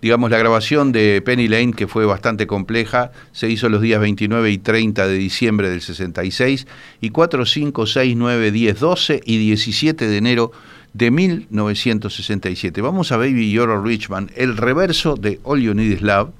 digamos 0.00 0.30
la 0.30 0.38
grabación 0.38 0.92
de 0.92 1.20
Penny 1.20 1.48
Lane 1.48 1.72
que 1.72 1.88
fue 1.88 2.06
bastante 2.06 2.46
compleja 2.46 3.10
se 3.32 3.50
hizo 3.50 3.68
los 3.68 3.82
días 3.82 4.00
29 4.00 4.52
y 4.52 4.58
30 4.58 5.04
de 5.04 5.14
diciembre 5.14 5.68
del 5.68 5.80
66 5.80 6.68
y 7.00 7.10
4, 7.10 7.44
5, 7.44 7.86
6, 7.86 8.14
9, 8.16 8.52
10, 8.52 8.78
12 8.78 9.20
y 9.24 9.38
17 9.38 10.06
de 10.06 10.16
enero 10.16 10.52
de 10.98 11.12
1967. 11.12 12.80
Vamos 12.80 13.12
a 13.12 13.16
Baby 13.16 13.52
You're 13.52 13.80
Richman, 13.80 14.30
el 14.34 14.56
reverso 14.56 15.14
de 15.14 15.38
All 15.44 15.60
You 15.60 15.72
Need 15.72 15.92
Is 15.92 16.02
Love. 16.02 16.30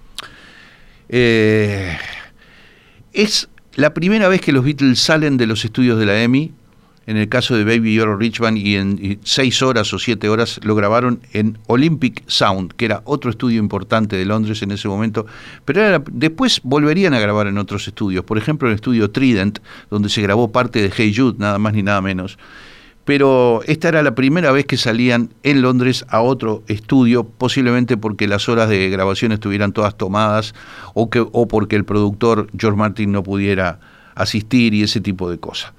Eh, 1.09 1.97
es 3.13 3.49
la 3.77 3.95
primera 3.95 4.27
vez 4.27 4.41
que 4.41 4.51
los 4.53 4.65
Beatles 4.65 4.99
salen 4.99 5.37
de 5.37 5.47
los 5.47 5.65
estudios 5.65 5.99
de 5.99 6.07
la 6.07 6.21
EMI 6.21 6.53
en 7.07 7.17
el 7.17 7.29
caso 7.29 7.57
de 7.57 7.65
Baby 7.65 7.95
You're 7.95 8.13
a 8.13 8.17
Rich 8.17 8.41
Man 8.41 8.57
y 8.57 8.75
en 8.75 9.21
seis 9.23 9.63
horas 9.63 9.95
o 9.95 9.99
siete 9.99 10.29
horas 10.29 10.61
lo 10.65 10.75
grabaron 10.75 11.21
en 11.33 11.57
Olympic 11.69 12.23
Sound, 12.27 12.73
que 12.73 12.85
era 12.85 13.01
otro 13.05 13.31
estudio 13.31 13.61
importante 13.61 14.17
de 14.17 14.27
Londres 14.27 14.61
en 14.63 14.73
ese 14.73 14.89
momento, 14.89 15.25
pero 15.65 16.05
después 16.11 16.61
volverían 16.65 17.15
a 17.15 17.21
grabar 17.21 17.47
en 17.47 17.57
otros 17.57 17.89
estudios, 17.89 18.25
por 18.25 18.37
ejemplo 18.37 18.69
el 18.69 18.75
estudio 18.75 19.11
Trident, 19.11 19.61
donde 19.89 20.11
se 20.11 20.21
grabó 20.21 20.53
parte 20.53 20.83
de 20.83 20.93
Hey 20.95 21.15
Jude, 21.17 21.39
nada 21.39 21.59
más 21.59 21.73
ni 21.73 21.83
nada 21.83 22.03
menos. 22.03 22.39
Pero 23.09 23.63
esta 23.65 23.89
era 23.89 24.03
la 24.03 24.15
primera 24.15 24.53
vez 24.53 24.67
que 24.67 24.77
salían 24.77 25.31
en 25.43 25.63
Londres 25.63 26.05
a 26.11 26.21
otro 26.21 26.63
estudio, 26.67 27.25
posiblemente 27.25 27.97
porque 27.97 28.29
las 28.29 28.51
horas 28.51 28.69
de 28.69 28.91
grabación 28.91 29.33
estuvieran 29.33 29.73
todas 29.73 29.97
tomadas 29.97 30.55
o, 30.93 31.09
que, 31.09 31.21
o 31.21 31.49
porque 31.49 31.75
el 31.75 31.87
productor 31.87 32.49
George 32.55 32.77
Martin 32.77 33.11
no 33.11 33.23
pudiera 33.23 33.81
asistir 34.15 34.75
y 34.75 34.83
ese 34.83 35.01
tipo 35.01 35.31
de 35.31 35.39
cosas. 35.39 35.73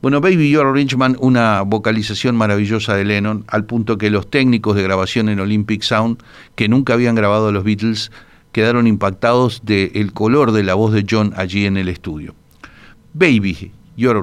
Bueno, 0.00 0.20
Baby 0.20 0.50
You're 0.50 0.70
a 0.70 0.72
Rich 0.72 0.94
Man, 0.94 1.16
una 1.18 1.62
vocalización 1.62 2.36
maravillosa 2.36 2.94
de 2.94 3.04
Lennon, 3.04 3.44
al 3.48 3.64
punto 3.64 3.98
que 3.98 4.08
los 4.08 4.30
técnicos 4.30 4.76
de 4.76 4.84
grabación 4.84 5.28
en 5.28 5.40
Olympic 5.40 5.82
Sound, 5.82 6.22
que 6.54 6.68
nunca 6.68 6.92
habían 6.92 7.16
grabado 7.16 7.48
a 7.48 7.50
los 7.52 7.64
Beatles, 7.64 8.12
quedaron 8.52 8.86
impactados 8.86 9.62
del 9.64 10.12
color 10.12 10.52
de 10.52 10.62
la 10.62 10.74
voz 10.74 10.92
de 10.92 11.04
John 11.10 11.34
allí 11.36 11.66
en 11.66 11.76
el 11.76 11.88
estudio. 11.88 12.36
Baby 13.14 13.72
You're 13.96 14.20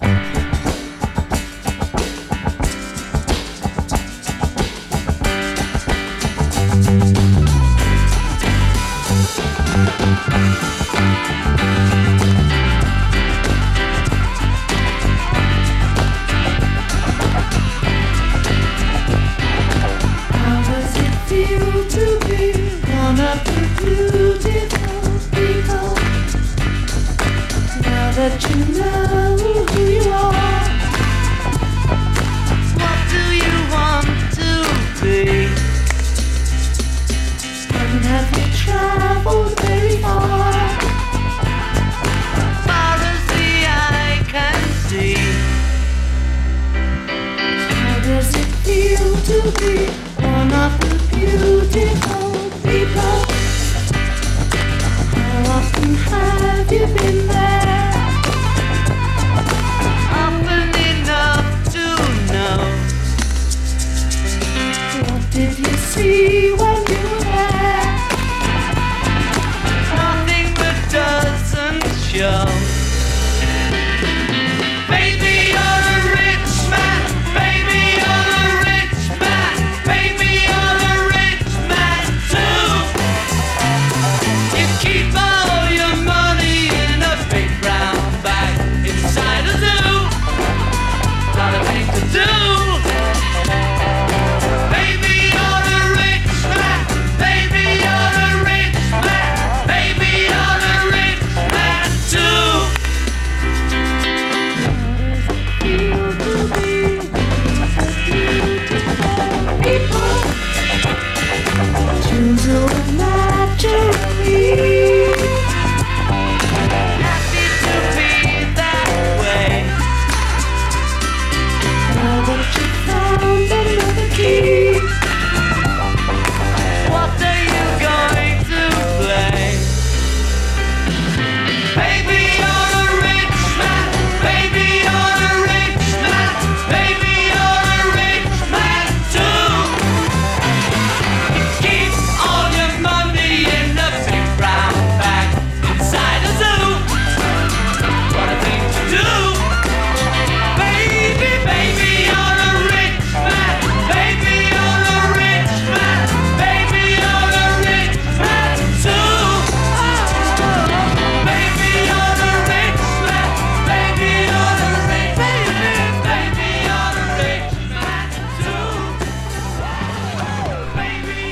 a 0.00 0.37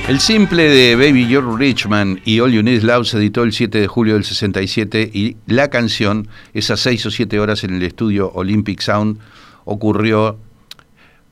El 0.07 0.21
simple 0.21 0.69
de 0.69 0.95
Baby 0.95 1.27
You're 1.27 1.57
Rich 1.57 1.87
Man 1.87 2.21
y 2.23 2.39
All 2.39 2.53
You 2.53 2.63
Need 2.63 2.83
Love 2.83 3.05
se 3.05 3.17
editó 3.17 3.43
el 3.43 3.51
7 3.51 3.77
de 3.77 3.87
julio 3.87 4.13
del 4.13 4.23
67 4.23 5.11
y 5.13 5.35
la 5.47 5.69
canción, 5.69 6.29
esas 6.53 6.79
seis 6.79 7.05
o 7.05 7.11
siete 7.11 7.41
horas 7.41 7.65
en 7.65 7.75
el 7.75 7.83
estudio 7.83 8.31
Olympic 8.33 8.79
Sound, 8.79 9.19
ocurrió, 9.65 10.39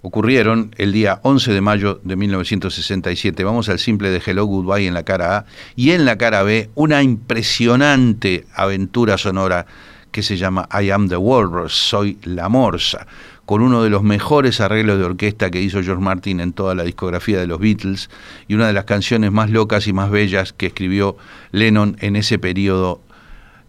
ocurrieron 0.01 0.75
el 0.77 0.91
día 0.91 1.21
11 1.23 1.53
de 1.53 1.61
mayo 1.61 2.01
de 2.03 2.17
1967. 2.17 3.45
Vamos 3.45 3.69
al 3.69 3.79
simple 3.79 4.09
de 4.09 4.21
Hello 4.25 4.43
Goodbye 4.43 4.87
en 4.87 4.93
la 4.93 5.03
cara 5.03 5.37
A 5.37 5.45
y 5.77 5.91
en 5.91 6.03
la 6.03 6.17
cara 6.17 6.43
B 6.43 6.69
una 6.75 7.01
impresionante 7.01 8.45
aventura 8.53 9.17
sonora 9.17 9.67
que 10.11 10.21
se 10.21 10.35
llama 10.35 10.67
I 10.71 10.91
Am 10.91 11.07
the 11.07 11.15
Walrus, 11.15 11.73
Soy 11.73 12.17
la 12.23 12.49
Morsa, 12.49 13.07
con 13.45 13.61
uno 13.61 13.83
de 13.83 13.89
los 13.89 14.03
mejores 14.03 14.59
arreglos 14.59 14.97
de 14.97 15.05
orquesta 15.05 15.51
que 15.51 15.61
hizo 15.61 15.83
George 15.83 16.03
Martin 16.03 16.39
en 16.39 16.53
toda 16.53 16.75
la 16.75 16.83
discografía 16.83 17.39
de 17.39 17.47
los 17.47 17.59
Beatles 17.59 18.09
y 18.47 18.55
una 18.55 18.67
de 18.67 18.73
las 18.73 18.85
canciones 18.85 19.31
más 19.31 19.49
locas 19.49 19.87
y 19.87 19.93
más 19.93 20.09
bellas 20.09 20.53
que 20.53 20.67
escribió 20.67 21.15
Lennon 21.51 21.97
en 21.99 22.15
ese 22.15 22.39
periodo 22.39 23.01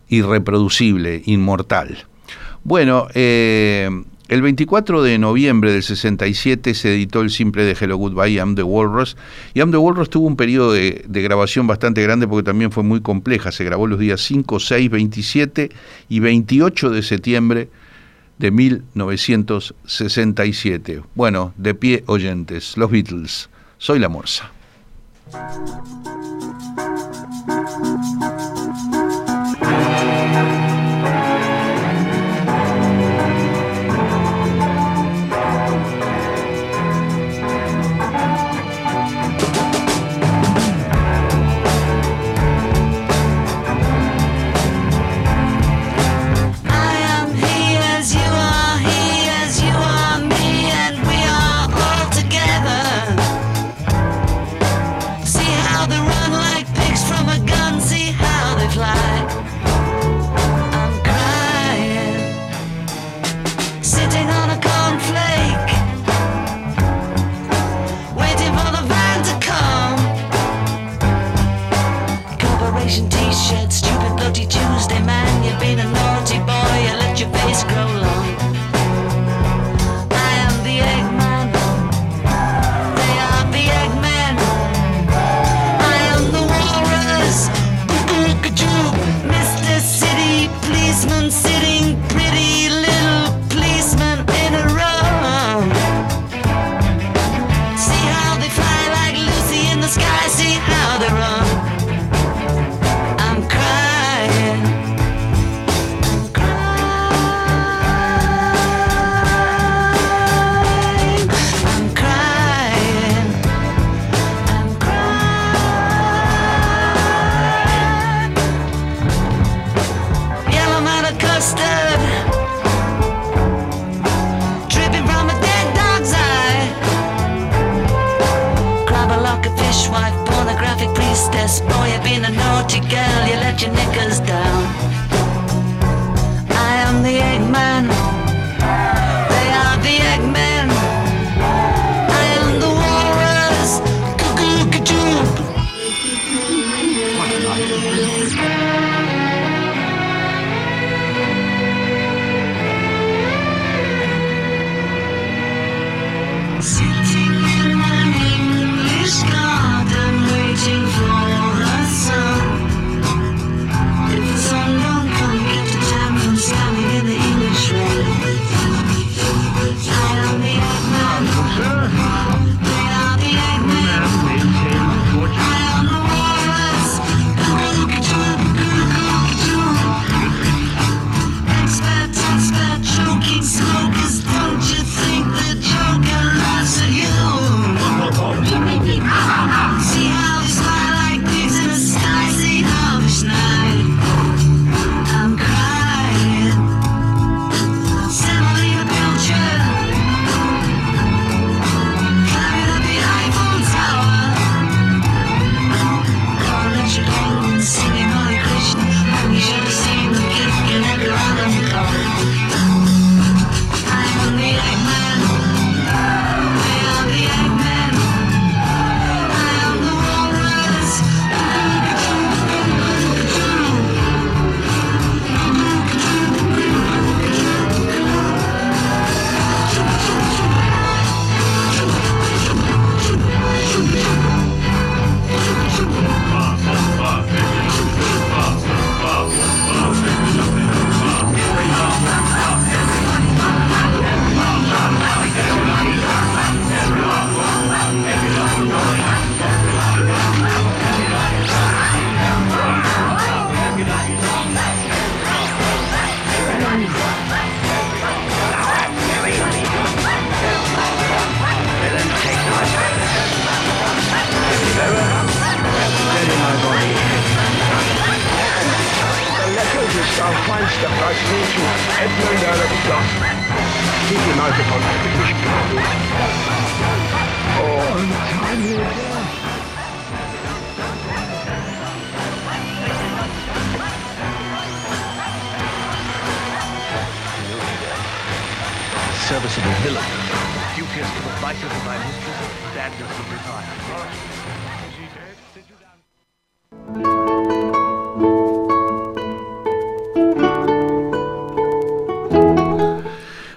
irreproducible, 0.08 1.22
inmortal. 1.26 2.06
Bueno, 2.64 3.08
eh, 3.14 3.90
el 4.28 4.42
24 4.42 5.02
de 5.02 5.18
noviembre 5.18 5.72
del 5.72 5.82
67 5.82 6.74
se 6.74 6.94
editó 6.94 7.20
el 7.20 7.30
simple 7.30 7.64
de 7.64 7.76
Hello 7.78 7.96
Goodbye, 7.96 8.34
I'm 8.34 8.56
the 8.56 8.62
Walrus. 8.62 9.16
Y 9.54 9.60
I'm 9.60 9.70
the 9.70 9.76
Walrus 9.76 10.10
tuvo 10.10 10.26
un 10.26 10.36
periodo 10.36 10.72
de, 10.72 11.04
de 11.06 11.22
grabación 11.22 11.66
bastante 11.66 12.02
grande 12.02 12.26
porque 12.26 12.44
también 12.44 12.72
fue 12.72 12.82
muy 12.82 13.00
compleja. 13.02 13.52
Se 13.52 13.62
grabó 13.62 13.86
los 13.86 13.98
días 13.98 14.20
5, 14.22 14.58
6, 14.58 14.90
27 14.90 15.70
y 16.08 16.20
28 16.20 16.90
de 16.90 17.02
septiembre 17.02 17.68
de 18.38 18.50
1967. 18.50 21.02
Bueno, 21.14 21.52
de 21.56 21.74
pie 21.74 22.04
oyentes, 22.06 22.76
los 22.76 22.90
Beatles. 22.90 23.48
Soy 23.78 23.98
la 23.98 24.08
Morsa. 24.08 24.50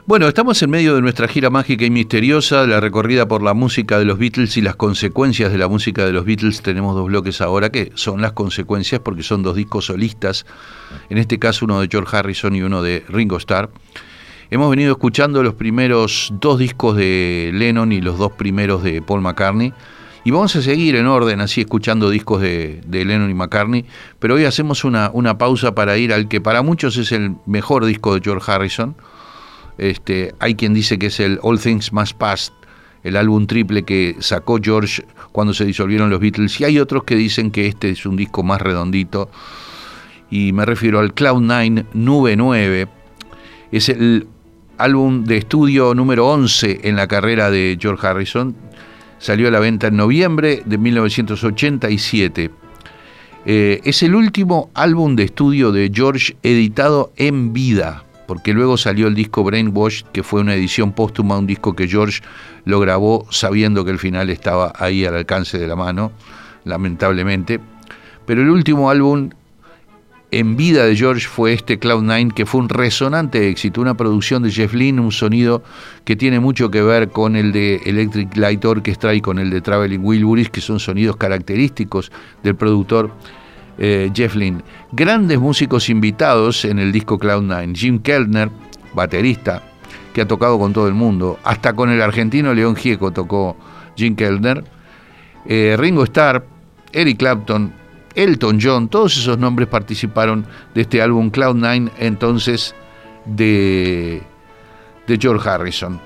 Bueno, 0.09 0.27
estamos 0.27 0.59
en 0.63 0.71
medio 0.71 0.95
de 0.95 1.03
nuestra 1.03 1.27
gira 1.27 1.51
mágica 1.51 1.85
y 1.85 1.91
misteriosa, 1.91 2.65
la 2.65 2.79
recorrida 2.79 3.27
por 3.27 3.43
la 3.43 3.53
música 3.53 3.99
de 3.99 4.05
los 4.05 4.17
Beatles 4.17 4.57
y 4.57 4.61
las 4.61 4.75
consecuencias 4.75 5.51
de 5.51 5.59
la 5.59 5.67
música 5.67 6.03
de 6.03 6.11
los 6.11 6.25
Beatles. 6.25 6.63
Tenemos 6.63 6.95
dos 6.95 7.05
bloques 7.05 7.41
ahora 7.41 7.69
que 7.69 7.91
son 7.93 8.19
las 8.19 8.31
consecuencias 8.31 9.01
porque 9.01 9.21
son 9.21 9.43
dos 9.43 9.55
discos 9.55 9.85
solistas, 9.85 10.47
en 11.11 11.19
este 11.19 11.37
caso 11.37 11.65
uno 11.65 11.79
de 11.79 11.89
George 11.91 12.17
Harrison 12.17 12.55
y 12.55 12.63
uno 12.63 12.81
de 12.81 13.05
Ringo 13.07 13.37
Starr. 13.37 13.69
Hemos 14.49 14.71
venido 14.71 14.93
escuchando 14.93 15.43
los 15.43 15.53
primeros 15.53 16.33
dos 16.41 16.57
discos 16.57 16.97
de 16.97 17.51
Lennon 17.53 17.91
y 17.91 18.01
los 18.01 18.17
dos 18.17 18.31
primeros 18.31 18.81
de 18.81 19.03
Paul 19.03 19.21
McCartney. 19.21 19.73
Y 20.23 20.31
vamos 20.31 20.55
a 20.55 20.63
seguir 20.63 20.95
en 20.95 21.05
orden, 21.05 21.39
así 21.39 21.61
escuchando 21.61 22.09
discos 22.09 22.41
de, 22.41 22.81
Lennon 22.89 23.29
y 23.29 23.35
McCartney, 23.35 23.85
pero 24.17 24.33
hoy 24.33 24.45
hacemos 24.45 24.83
una, 24.85 25.11
una 25.13 25.37
pausa 25.37 25.75
para 25.75 25.99
ir 25.99 26.11
al 26.13 26.27
que 26.27 26.41
para 26.41 26.63
muchos 26.63 26.97
es 26.97 27.11
el 27.11 27.35
mejor 27.45 27.85
disco 27.85 28.15
de 28.15 28.21
George 28.23 28.51
Harrison, 28.51 28.95
este, 29.79 30.35
hay 30.39 30.55
quien 30.55 30.73
dice 30.73 30.99
que 30.99 31.07
es 31.07 31.19
el 31.19 31.39
All 31.41 31.59
Things 31.59 31.93
Must 31.93 32.15
Pass, 32.17 32.53
el 33.03 33.15
álbum 33.15 33.47
triple 33.47 33.83
que 33.83 34.17
sacó 34.19 34.59
George 34.61 35.03
cuando 35.31 35.53
se 35.53 35.65
disolvieron 35.65 36.09
los 36.09 36.19
Beatles, 36.19 36.59
y 36.59 36.65
hay 36.65 36.79
otros 36.79 37.03
que 37.03 37.15
dicen 37.15 37.51
que 37.51 37.67
este 37.67 37.89
es 37.89 38.05
un 38.05 38.15
disco 38.15 38.43
más 38.43 38.61
redondito, 38.61 39.29
y 40.29 40.51
me 40.51 40.65
refiero 40.65 40.99
al 40.99 41.13
Cloud 41.13 41.41
9 41.41 41.85
Nube 41.93 42.35
9, 42.35 42.87
es 43.71 43.89
el 43.89 44.27
álbum 44.77 45.23
de 45.23 45.37
estudio 45.37 45.93
número 45.93 46.27
11 46.27 46.81
en 46.83 46.95
la 46.95 47.07
carrera 47.07 47.49
de 47.49 47.77
George 47.79 48.05
Harrison, 48.05 48.55
salió 49.17 49.47
a 49.47 49.51
la 49.51 49.59
venta 49.59 49.87
en 49.87 49.97
noviembre 49.97 50.63
de 50.65 50.77
1987. 50.77 52.51
Eh, 53.45 53.81
es 53.83 54.03
el 54.03 54.15
último 54.15 54.69
álbum 54.73 55.15
de 55.15 55.23
estudio 55.23 55.71
de 55.71 55.89
George 55.93 56.35
editado 56.43 57.11
en 57.15 57.53
vida 57.53 58.03
porque 58.29 58.53
luego 58.53 58.77
salió 58.77 59.07
el 59.07 59.15
disco 59.15 59.43
Brainwash, 59.43 60.03
que 60.13 60.21
fue 60.21 60.41
una 60.41 60.53
edición 60.53 60.91
póstuma, 60.91 61.39
un 61.39 61.47
disco 61.47 61.75
que 61.75 61.87
George 61.87 62.21
lo 62.63 62.79
grabó 62.79 63.25
sabiendo 63.31 63.83
que 63.83 63.89
el 63.89 63.97
final 63.97 64.29
estaba 64.29 64.71
ahí 64.77 65.03
al 65.03 65.15
alcance 65.15 65.57
de 65.57 65.65
la 65.65 65.75
mano, 65.75 66.11
lamentablemente. 66.63 67.59
Pero 68.27 68.43
el 68.43 68.51
último 68.51 68.91
álbum 68.91 69.31
en 70.29 70.55
vida 70.55 70.85
de 70.85 70.95
George 70.95 71.27
fue 71.27 71.53
este 71.53 71.79
Cloud9, 71.79 72.31
que 72.35 72.45
fue 72.45 72.61
un 72.61 72.69
resonante 72.69 73.49
éxito, 73.49 73.81
una 73.81 73.97
producción 73.97 74.43
de 74.43 74.51
Jeff 74.51 74.75
Lynne, 74.75 75.01
un 75.01 75.11
sonido 75.11 75.63
que 76.05 76.15
tiene 76.15 76.39
mucho 76.39 76.69
que 76.69 76.83
ver 76.83 77.09
con 77.09 77.35
el 77.35 77.51
de 77.51 77.77
Electric 77.77 78.37
Light 78.37 78.63
Orchestra 78.63 79.15
y 79.15 79.21
con 79.21 79.39
el 79.39 79.49
de 79.49 79.61
Traveling 79.61 80.05
Wilburys, 80.05 80.51
que 80.51 80.61
son 80.61 80.79
sonidos 80.79 81.17
característicos 81.17 82.11
del 82.43 82.55
productor 82.55 83.09
eh, 83.79 84.11
Jeff 84.13 84.35
Lynne. 84.35 84.61
Grandes 84.91 85.39
músicos 85.39 85.89
invitados 85.89 86.65
en 86.65 86.79
el 86.79 86.91
disco 86.91 87.17
Cloud9. 87.17 87.75
Jim 87.75 87.99
Kellner, 87.99 88.51
baterista, 88.93 89.63
que 90.13 90.21
ha 90.21 90.27
tocado 90.27 90.59
con 90.59 90.73
todo 90.73 90.87
el 90.87 90.93
mundo. 90.93 91.39
Hasta 91.43 91.73
con 91.73 91.89
el 91.89 92.01
argentino 92.01 92.53
León 92.53 92.75
Gieco 92.75 93.11
tocó 93.11 93.55
Jim 93.95 94.15
Kellner. 94.15 94.63
Eh, 95.45 95.75
Ringo 95.79 96.03
Starr, 96.03 96.45
Eric 96.91 97.17
Clapton, 97.17 97.73
Elton 98.15 98.59
John, 98.61 98.89
todos 98.89 99.17
esos 99.17 99.37
nombres 99.37 99.69
participaron 99.69 100.45
de 100.75 100.81
este 100.81 101.01
álbum 101.01 101.31
Cloud9 101.31 101.91
entonces 101.99 102.75
de, 103.25 104.21
de 105.07 105.17
George 105.17 105.47
Harrison. 105.47 106.01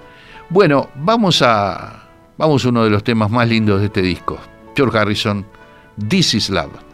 Bueno, 0.49 0.89
vamos 0.95 1.41
a, 1.41 2.03
vamos 2.37 2.63
a 2.63 2.69
uno 2.69 2.83
de 2.83 2.91
los 2.91 3.03
temas 3.03 3.31
más 3.31 3.47
lindos 3.49 3.79
de 3.79 3.87
este 3.87 4.03
disco. 4.03 4.37
George 4.75 4.95
Harrison, 4.95 5.45
This 6.07 6.35
is 6.35 6.49
Love. 6.51 6.92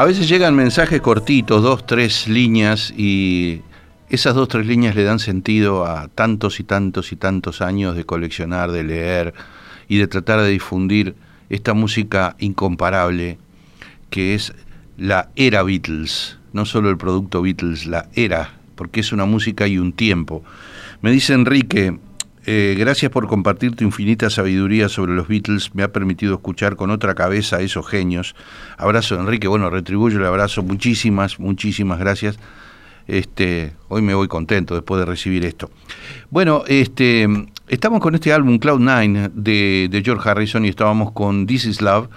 A 0.00 0.06
veces 0.06 0.30
llegan 0.30 0.54
mensajes 0.54 1.02
cortitos, 1.02 1.62
dos, 1.62 1.84
tres 1.84 2.26
líneas, 2.26 2.90
y 2.96 3.60
esas 4.08 4.34
dos, 4.34 4.48
tres 4.48 4.64
líneas 4.64 4.94
le 4.94 5.04
dan 5.04 5.18
sentido 5.18 5.84
a 5.84 6.08
tantos 6.08 6.58
y 6.58 6.64
tantos 6.64 7.12
y 7.12 7.16
tantos 7.16 7.60
años 7.60 7.94
de 7.94 8.04
coleccionar, 8.04 8.72
de 8.72 8.82
leer 8.82 9.34
y 9.88 9.98
de 9.98 10.06
tratar 10.06 10.40
de 10.40 10.48
difundir 10.48 11.16
esta 11.50 11.74
música 11.74 12.34
incomparable 12.38 13.36
que 14.08 14.34
es 14.34 14.54
la 14.96 15.28
era 15.36 15.62
Beatles, 15.62 16.38
no 16.54 16.64
solo 16.64 16.88
el 16.88 16.96
producto 16.96 17.42
Beatles, 17.42 17.84
la 17.84 18.08
era, 18.14 18.54
porque 18.76 19.00
es 19.00 19.12
una 19.12 19.26
música 19.26 19.68
y 19.68 19.76
un 19.76 19.92
tiempo. 19.92 20.42
Me 21.02 21.10
dice 21.10 21.34
Enrique, 21.34 21.98
eh, 22.52 22.74
gracias 22.76 23.12
por 23.12 23.28
compartir 23.28 23.76
tu 23.76 23.84
infinita 23.84 24.28
sabiduría 24.28 24.88
sobre 24.88 25.14
los 25.14 25.28
Beatles. 25.28 25.72
Me 25.72 25.84
ha 25.84 25.92
permitido 25.92 26.34
escuchar 26.34 26.74
con 26.74 26.90
otra 26.90 27.14
cabeza 27.14 27.58
a 27.58 27.60
esos 27.60 27.86
genios. 27.86 28.34
Abrazo, 28.76 29.20
Enrique. 29.20 29.46
Bueno, 29.46 29.70
retribuyo 29.70 30.18
el 30.18 30.24
abrazo. 30.24 30.64
Muchísimas, 30.64 31.38
muchísimas 31.38 32.00
gracias. 32.00 32.40
Este, 33.06 33.74
hoy 33.86 34.02
me 34.02 34.14
voy 34.14 34.26
contento 34.26 34.74
después 34.74 34.98
de 34.98 35.04
recibir 35.04 35.44
esto. 35.44 35.70
Bueno, 36.28 36.64
este, 36.66 37.28
estamos 37.68 38.00
con 38.00 38.16
este 38.16 38.32
álbum 38.32 38.58
Cloud 38.58 38.80
Nine 38.80 39.30
de, 39.32 39.86
de 39.88 40.02
George 40.02 40.28
Harrison 40.28 40.64
y 40.64 40.70
estábamos 40.70 41.12
con 41.12 41.46
This 41.46 41.66
Is 41.66 41.80
Love. 41.80 42.08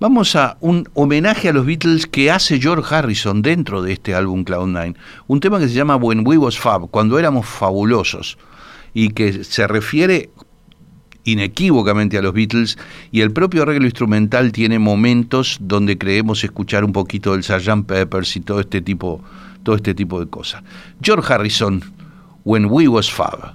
Vamos 0.00 0.34
a 0.34 0.56
un 0.60 0.88
homenaje 0.94 1.50
a 1.50 1.52
los 1.52 1.64
Beatles 1.64 2.08
que 2.08 2.32
hace 2.32 2.60
George 2.60 2.92
Harrison 2.92 3.42
dentro 3.42 3.80
de 3.80 3.92
este 3.92 4.16
álbum 4.16 4.42
Cloud 4.42 4.66
Nine. 4.66 4.96
Un 5.28 5.38
tema 5.38 5.60
que 5.60 5.68
se 5.68 5.74
llama 5.74 5.94
When 5.94 6.26
We 6.26 6.36
Was 6.36 6.58
Fab, 6.58 6.90
cuando 6.90 7.16
éramos 7.16 7.46
fabulosos 7.46 8.38
y 8.94 9.10
que 9.10 9.44
se 9.44 9.66
refiere 9.66 10.30
inequívocamente 11.24 12.18
a 12.18 12.22
los 12.22 12.32
Beatles 12.32 12.78
y 13.12 13.20
el 13.20 13.32
propio 13.32 13.62
arreglo 13.62 13.84
instrumental 13.84 14.52
tiene 14.52 14.78
momentos 14.78 15.58
donde 15.60 15.98
creemos 15.98 16.42
escuchar 16.42 16.84
un 16.84 16.92
poquito 16.92 17.32
del 17.32 17.44
Sgt. 17.44 17.86
Peppers 17.86 18.36
y 18.36 18.40
todo 18.40 18.60
este 18.60 18.80
tipo 18.80 19.22
todo 19.62 19.76
este 19.76 19.94
tipo 19.94 20.18
de 20.20 20.26
cosas. 20.28 20.62
George 21.02 21.30
Harrison, 21.30 21.82
When 22.44 22.66
We 22.66 22.88
Was 22.88 23.10
Fab. 23.10 23.54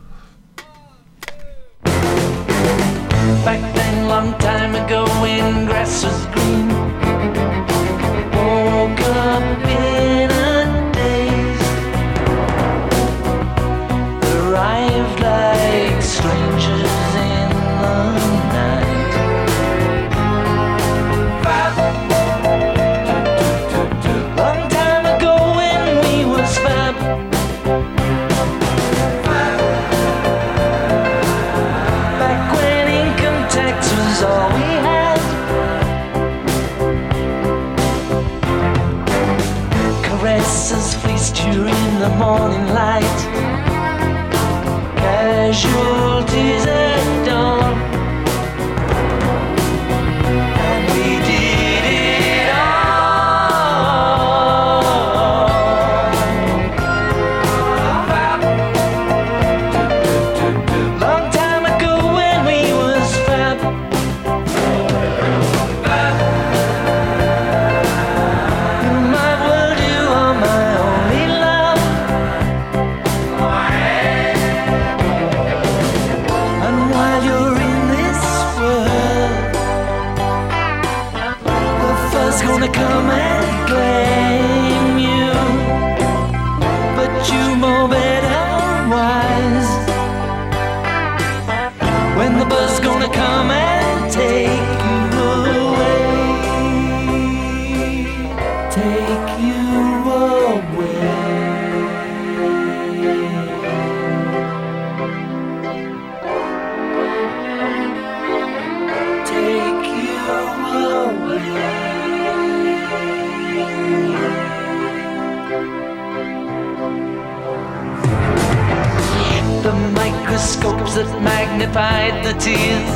words 120.95 121.11
that 121.11 121.21
magnified 121.21 122.23
the 122.23 122.33
tears. 122.39 122.93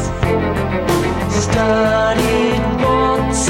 Started 1.43 2.83
once 2.83 3.49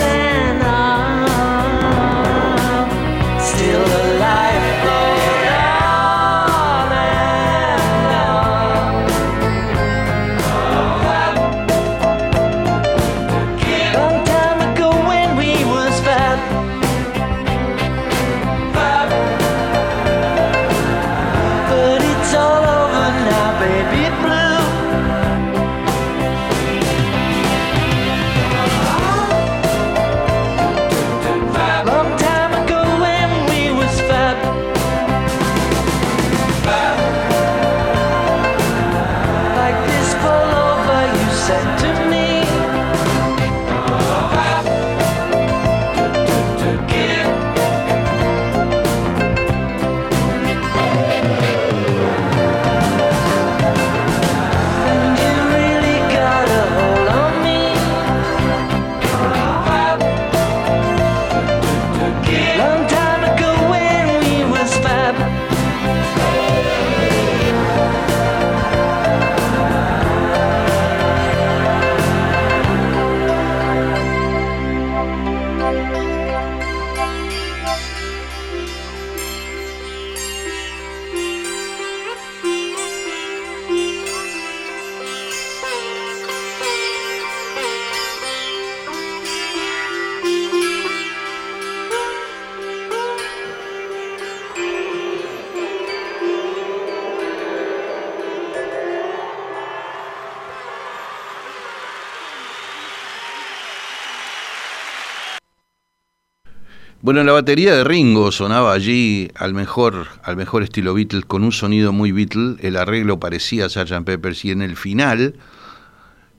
Bueno, 107.00 107.24
la 107.24 107.32
batería 107.32 107.76
de 107.76 107.84
Ringo 107.84 108.32
sonaba 108.32 108.74
allí 108.74 109.30
al 109.36 109.54
mejor, 109.54 110.08
al 110.24 110.36
mejor 110.36 110.64
estilo 110.64 110.96
Beatles, 110.96 111.26
con 111.26 111.44
un 111.44 111.52
sonido 111.52 111.94
muy 111.94 112.12
Beatles. 112.12 112.58
El 112.62 112.76
arreglo 112.76 113.20
parecía 113.20 113.66
a 113.66 113.70
Sgt. 113.70 114.04
Peppers 114.04 114.44
y 114.46 114.52
en 114.52 114.64
el 114.64 114.76
final 114.76 115.36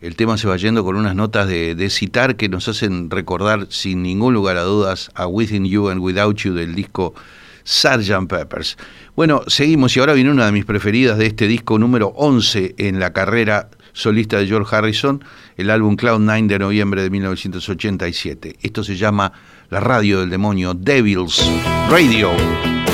el 0.00 0.16
tema 0.16 0.36
se 0.36 0.48
va 0.48 0.56
yendo 0.56 0.82
con 0.82 0.96
unas 0.96 1.14
notas 1.14 1.46
de, 1.46 1.76
de, 1.76 1.90
citar 1.90 2.34
que 2.34 2.48
nos 2.48 2.66
hacen 2.66 3.08
recordar 3.08 3.68
sin 3.70 4.02
ningún 4.02 4.34
lugar 4.34 4.56
a 4.56 4.62
dudas 4.62 5.12
a 5.14 5.28
Within 5.28 5.64
You 5.64 5.90
and 5.90 6.00
Without 6.00 6.36
You 6.38 6.54
del 6.54 6.74
disco 6.74 7.14
Sgt. 7.62 8.26
Peppers. 8.28 8.78
Bueno, 9.14 9.42
seguimos 9.46 9.96
y 9.96 10.00
ahora 10.00 10.14
viene 10.14 10.30
una 10.30 10.46
de 10.46 10.52
mis 10.52 10.64
preferidas 10.64 11.18
de 11.18 11.26
este 11.26 11.46
disco 11.46 11.78
número 11.78 12.08
11 12.16 12.74
en 12.78 12.98
la 12.98 13.12
carrera 13.12 13.68
solista 13.92 14.38
de 14.38 14.46
George 14.46 14.74
Harrison, 14.74 15.22
el 15.56 15.70
álbum 15.70 15.96
Cloud 15.96 16.20
Nine 16.20 16.48
de 16.48 16.58
noviembre 16.58 17.02
de 17.02 17.10
1987. 17.10 18.56
Esto 18.62 18.82
se 18.82 18.96
llama 18.96 19.32
la 19.70 19.80
radio 19.80 20.20
del 20.20 20.30
demonio, 20.30 20.72
Devils 20.72 21.42
Radio. 21.88 22.87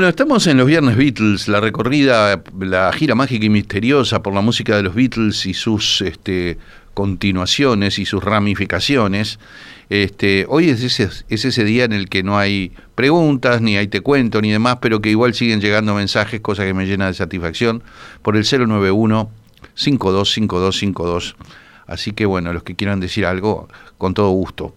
Bueno, 0.00 0.08
estamos 0.08 0.46
en 0.46 0.56
los 0.56 0.66
Viernes 0.66 0.96
Beatles, 0.96 1.46
la 1.46 1.60
recorrida, 1.60 2.42
la 2.58 2.90
gira 2.90 3.14
mágica 3.14 3.44
y 3.44 3.50
misteriosa 3.50 4.22
por 4.22 4.32
la 4.32 4.40
música 4.40 4.74
de 4.74 4.82
los 4.82 4.94
Beatles 4.94 5.44
y 5.44 5.52
sus 5.52 6.00
este, 6.00 6.56
continuaciones 6.94 7.98
y 7.98 8.06
sus 8.06 8.24
ramificaciones. 8.24 9.38
Este, 9.90 10.46
hoy 10.48 10.70
es 10.70 10.82
ese, 10.82 11.10
es 11.28 11.44
ese 11.44 11.64
día 11.64 11.84
en 11.84 11.92
el 11.92 12.08
que 12.08 12.22
no 12.22 12.38
hay 12.38 12.72
preguntas, 12.94 13.60
ni 13.60 13.76
hay 13.76 13.88
te 13.88 14.00
cuento, 14.00 14.40
ni 14.40 14.50
demás, 14.50 14.78
pero 14.80 15.02
que 15.02 15.10
igual 15.10 15.34
siguen 15.34 15.60
llegando 15.60 15.94
mensajes, 15.94 16.40
cosa 16.40 16.64
que 16.64 16.72
me 16.72 16.86
llena 16.86 17.08
de 17.08 17.12
satisfacción, 17.12 17.82
por 18.22 18.38
el 18.38 18.44
091 18.50 19.30
525252. 19.74 21.36
Así 21.86 22.12
que 22.12 22.24
bueno, 22.24 22.54
los 22.54 22.62
que 22.62 22.74
quieran 22.74 23.00
decir 23.00 23.26
algo, 23.26 23.68
con 23.98 24.14
todo 24.14 24.30
gusto. 24.30 24.74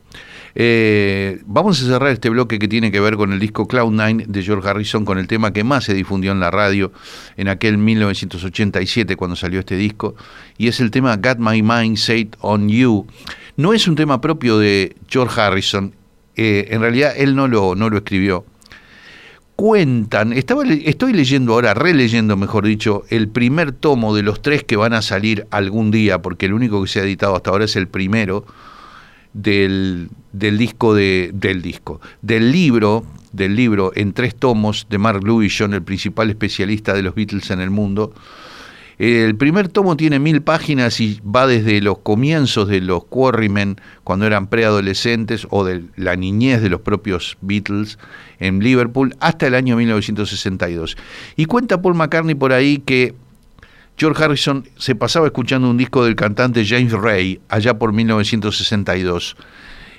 Eh, 0.55 1.41
vamos 1.47 1.81
a 1.81 1.85
cerrar 1.85 2.11
este 2.11 2.29
bloque 2.29 2.59
que 2.59 2.67
tiene 2.67 2.91
que 2.91 2.99
ver 2.99 3.15
con 3.15 3.33
el 3.33 3.39
disco 3.39 3.67
Cloud9 3.67 4.27
de 4.27 4.43
George 4.43 4.69
Harrison, 4.69 5.03
con 5.03 5.17
el 5.17 5.27
tema 5.27 5.51
que 5.51 5.63
más 5.63 5.85
se 5.85 5.93
difundió 5.93 6.31
en 6.31 6.39
la 6.39 6.51
radio 6.51 6.91
en 7.37 7.47
aquel 7.47 7.77
1987 7.77 9.15
cuando 9.15 9.35
salió 9.35 9.59
este 9.59 9.75
disco, 9.75 10.15
y 10.57 10.67
es 10.67 10.79
el 10.79 10.91
tema 10.91 11.17
Got 11.17 11.39
My 11.39 11.61
Mind 11.63 11.97
Set 11.97 12.37
on 12.41 12.69
You. 12.69 13.07
No 13.57 13.73
es 13.73 13.87
un 13.87 13.95
tema 13.95 14.21
propio 14.21 14.59
de 14.59 14.95
George 15.07 15.39
Harrison, 15.41 15.93
eh, 16.35 16.67
en 16.69 16.81
realidad 16.81 17.13
él 17.17 17.35
no 17.35 17.47
lo, 17.47 17.75
no 17.75 17.89
lo 17.89 17.97
escribió. 17.97 18.45
Cuentan, 19.55 20.33
estaba, 20.33 20.63
estoy 20.65 21.13
leyendo 21.13 21.53
ahora, 21.53 21.75
releyendo 21.75 22.35
mejor 22.35 22.65
dicho, 22.65 23.03
el 23.09 23.27
primer 23.27 23.71
tomo 23.71 24.15
de 24.15 24.23
los 24.23 24.41
tres 24.41 24.63
que 24.63 24.75
van 24.75 24.93
a 24.93 25.03
salir 25.03 25.45
algún 25.51 25.91
día, 25.91 26.23
porque 26.23 26.47
el 26.47 26.53
único 26.53 26.81
que 26.81 26.87
se 26.87 26.99
ha 26.99 27.03
editado 27.03 27.35
hasta 27.35 27.51
ahora 27.51 27.65
es 27.65 27.75
el 27.75 27.87
primero, 27.87 28.45
del, 29.33 30.09
disco 30.31 30.93
de, 30.93 31.31
del 31.33 31.61
disco, 31.61 32.01
del 32.21 32.51
libro, 32.51 33.05
del 33.31 33.55
libro 33.55 33.91
en 33.95 34.13
tres 34.13 34.35
tomos 34.35 34.87
de 34.89 34.97
Mark 34.97 35.23
Lewisham, 35.23 35.73
el 35.73 35.83
principal 35.83 36.29
especialista 36.29 36.93
de 36.93 37.03
los 37.03 37.15
Beatles 37.15 37.49
en 37.51 37.59
el 37.59 37.69
mundo. 37.69 38.13
El 38.99 39.35
primer 39.35 39.69
tomo 39.69 39.97
tiene 39.97 40.19
mil 40.19 40.43
páginas 40.43 40.99
y 41.01 41.19
va 41.23 41.47
desde 41.47 41.81
los 41.81 41.97
comienzos 41.97 42.67
de 42.67 42.79
los 42.79 43.03
Quarrymen, 43.05 43.77
cuando 44.03 44.27
eran 44.27 44.47
preadolescentes, 44.47 45.47
o 45.49 45.63
de 45.63 45.83
la 45.95 46.15
niñez 46.15 46.61
de 46.61 46.69
los 46.69 46.81
propios 46.81 47.37
Beatles 47.41 47.97
en 48.39 48.59
Liverpool, 48.59 49.15
hasta 49.19 49.47
el 49.47 49.55
año 49.55 49.77
1962. 49.77 50.95
Y 51.35 51.45
cuenta 51.45 51.81
Paul 51.81 51.95
McCartney 51.95 52.35
por 52.35 52.53
ahí 52.53 52.77
que 52.77 53.15
George 53.95 54.23
Harrison 54.23 54.67
se 54.77 54.95
pasaba 54.95 55.27
escuchando 55.27 55.69
un 55.69 55.77
disco 55.77 56.03
del 56.03 56.15
cantante 56.15 56.65
James 56.65 56.93
Ray 56.93 57.39
allá 57.47 57.77
por 57.77 57.93
1962. 57.93 59.35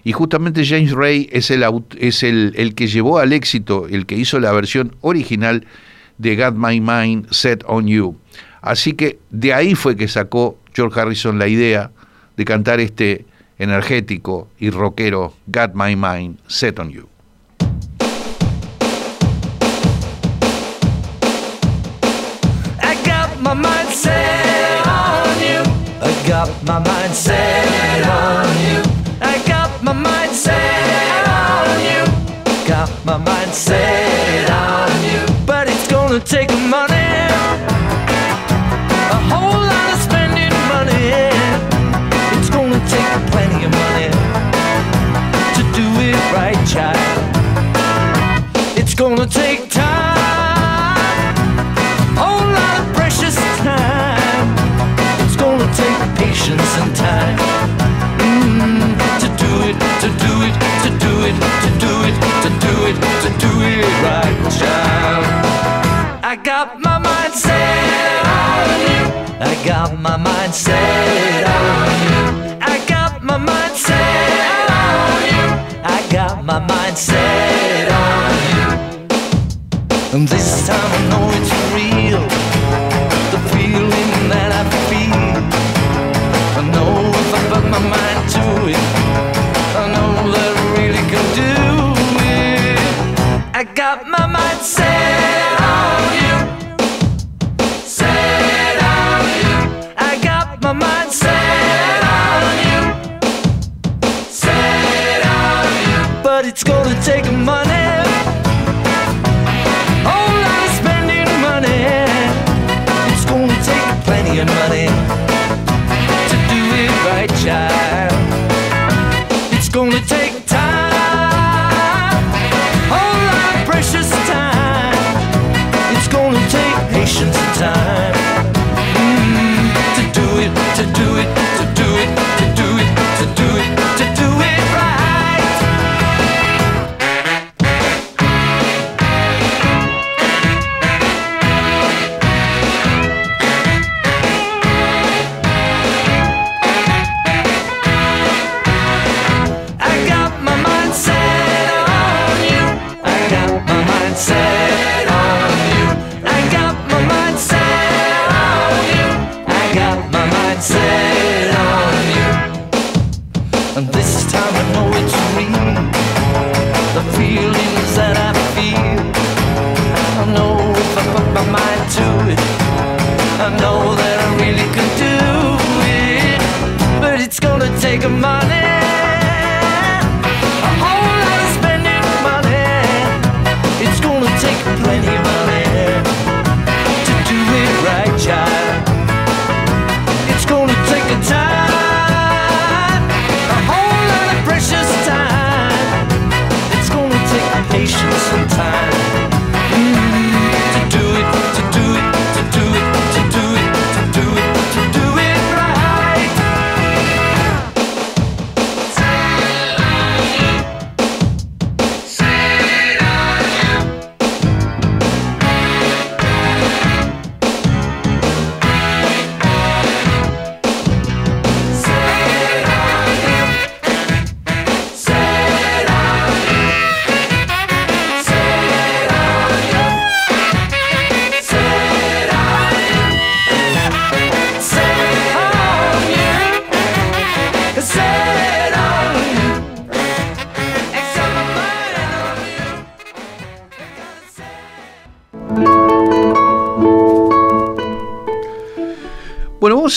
Y 0.02 0.12
justamente 0.12 0.66
James 0.66 0.92
Ray 0.92 1.28
es, 1.32 1.50
el, 1.50 2.74
que 2.74 2.86
llevó 2.88 3.18
al 3.18 3.32
éxito, 3.32 3.86
el 3.88 4.04
que 4.04 4.16
hizo 4.16 4.38
la 4.38 4.52
versión 4.52 4.96
original 5.00 5.66
de 6.18 6.36
Got 6.36 6.54
My 6.56 6.80
Mind 6.80 7.30
Set 7.30 7.64
on 7.66 7.86
You. 7.86 8.16
Así 8.60 8.92
que 8.92 9.18
de 9.30 9.54
ahí 9.54 9.74
fue 9.74 9.96
que 9.96 10.08
sacó 10.08 10.58
George 10.74 11.00
Harrison 11.00 11.38
la 11.38 11.48
idea 11.48 11.90
de 12.36 12.44
cantar 12.44 12.80
este 12.80 13.24
energético 13.58 14.48
y 14.58 14.70
rockero 14.70 15.34
Got 15.46 15.72
My 15.74 15.96
Mind 15.96 16.38
Set 16.48 16.78
on 16.78 16.90
You. 16.90 17.13
My 23.44 23.52
mind 23.52 23.90
set 23.90 24.86
on 24.86 25.38
you. 25.38 25.60
I 26.00 26.12
got 26.26 26.48
my 26.64 26.78
mind 26.78 27.12
set 27.12 28.06
on 28.08 28.48
you. 28.66 28.80
I 29.20 29.36
got 29.46 29.82
my 29.82 29.92
mind 29.92 30.32
set 30.32 31.28
on 31.28 31.78
you. 31.88 32.02
Got 32.66 32.90
my 33.04 33.18
mind 33.18 33.52
set 33.52 34.50
on 34.50 34.90
you. 35.04 35.20
But 35.44 35.68
it's 35.68 35.86
gonna 35.88 36.20
take 36.20 36.50
money. 36.70 36.93
I 66.34 66.36
got 66.36 66.80
my 66.80 66.98
mind 66.98 67.32
set 67.32 68.26
on 68.26 68.80
you. 68.90 69.02
I 69.38 69.54
got 69.64 69.96
my 70.00 70.16
mind 70.16 70.52
set 70.52 71.46
on 71.46 71.86
you. 72.10 72.58
I 72.60 72.84
got 72.88 73.22
my 73.22 73.38
mind 73.38 73.76
set 73.76 74.70
on 74.82 75.22
you. 75.30 75.46
I 75.84 76.04
got 76.10 76.44
my 76.44 76.58
mind 76.58 76.98
set 76.98 77.88
on 77.88 78.32
you. 80.10 80.26
This 80.26 80.66
time 80.66 80.92
I 80.92 81.08
know 81.08 81.23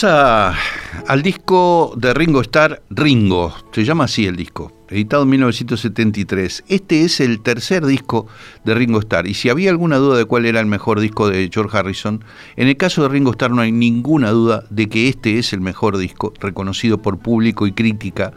vamos 0.01 0.13
a, 0.13 0.53
al 1.07 1.23
disco 1.23 1.93
de 1.97 2.13
Ringo 2.13 2.41
Starr, 2.41 2.83
Ringo, 2.91 3.51
se 3.71 3.83
llama 3.83 4.03
así 4.03 4.27
el 4.27 4.35
disco, 4.35 4.71
editado 4.89 5.23
en 5.23 5.29
1973. 5.29 6.65
Este 6.67 7.03
es 7.03 7.19
el 7.19 7.41
tercer 7.41 7.83
disco 7.83 8.27
de 8.63 8.75
Ringo 8.75 8.99
Starr, 8.99 9.25
y 9.25 9.33
si 9.33 9.49
había 9.49 9.71
alguna 9.71 9.97
duda 9.97 10.17
de 10.17 10.25
cuál 10.25 10.45
era 10.45 10.59
el 10.59 10.67
mejor 10.67 10.99
disco 10.99 11.27
de 11.27 11.49
George 11.51 11.75
Harrison, 11.75 12.23
en 12.57 12.67
el 12.67 12.77
caso 12.77 13.01
de 13.01 13.09
Ringo 13.09 13.31
Starr 13.31 13.49
no 13.51 13.63
hay 13.63 13.71
ninguna 13.71 14.29
duda 14.29 14.65
de 14.69 14.87
que 14.87 15.07
este 15.07 15.39
es 15.39 15.51
el 15.53 15.61
mejor 15.61 15.97
disco, 15.97 16.31
reconocido 16.39 17.01
por 17.01 17.17
público 17.17 17.65
y 17.65 17.71
crítica 17.71 18.33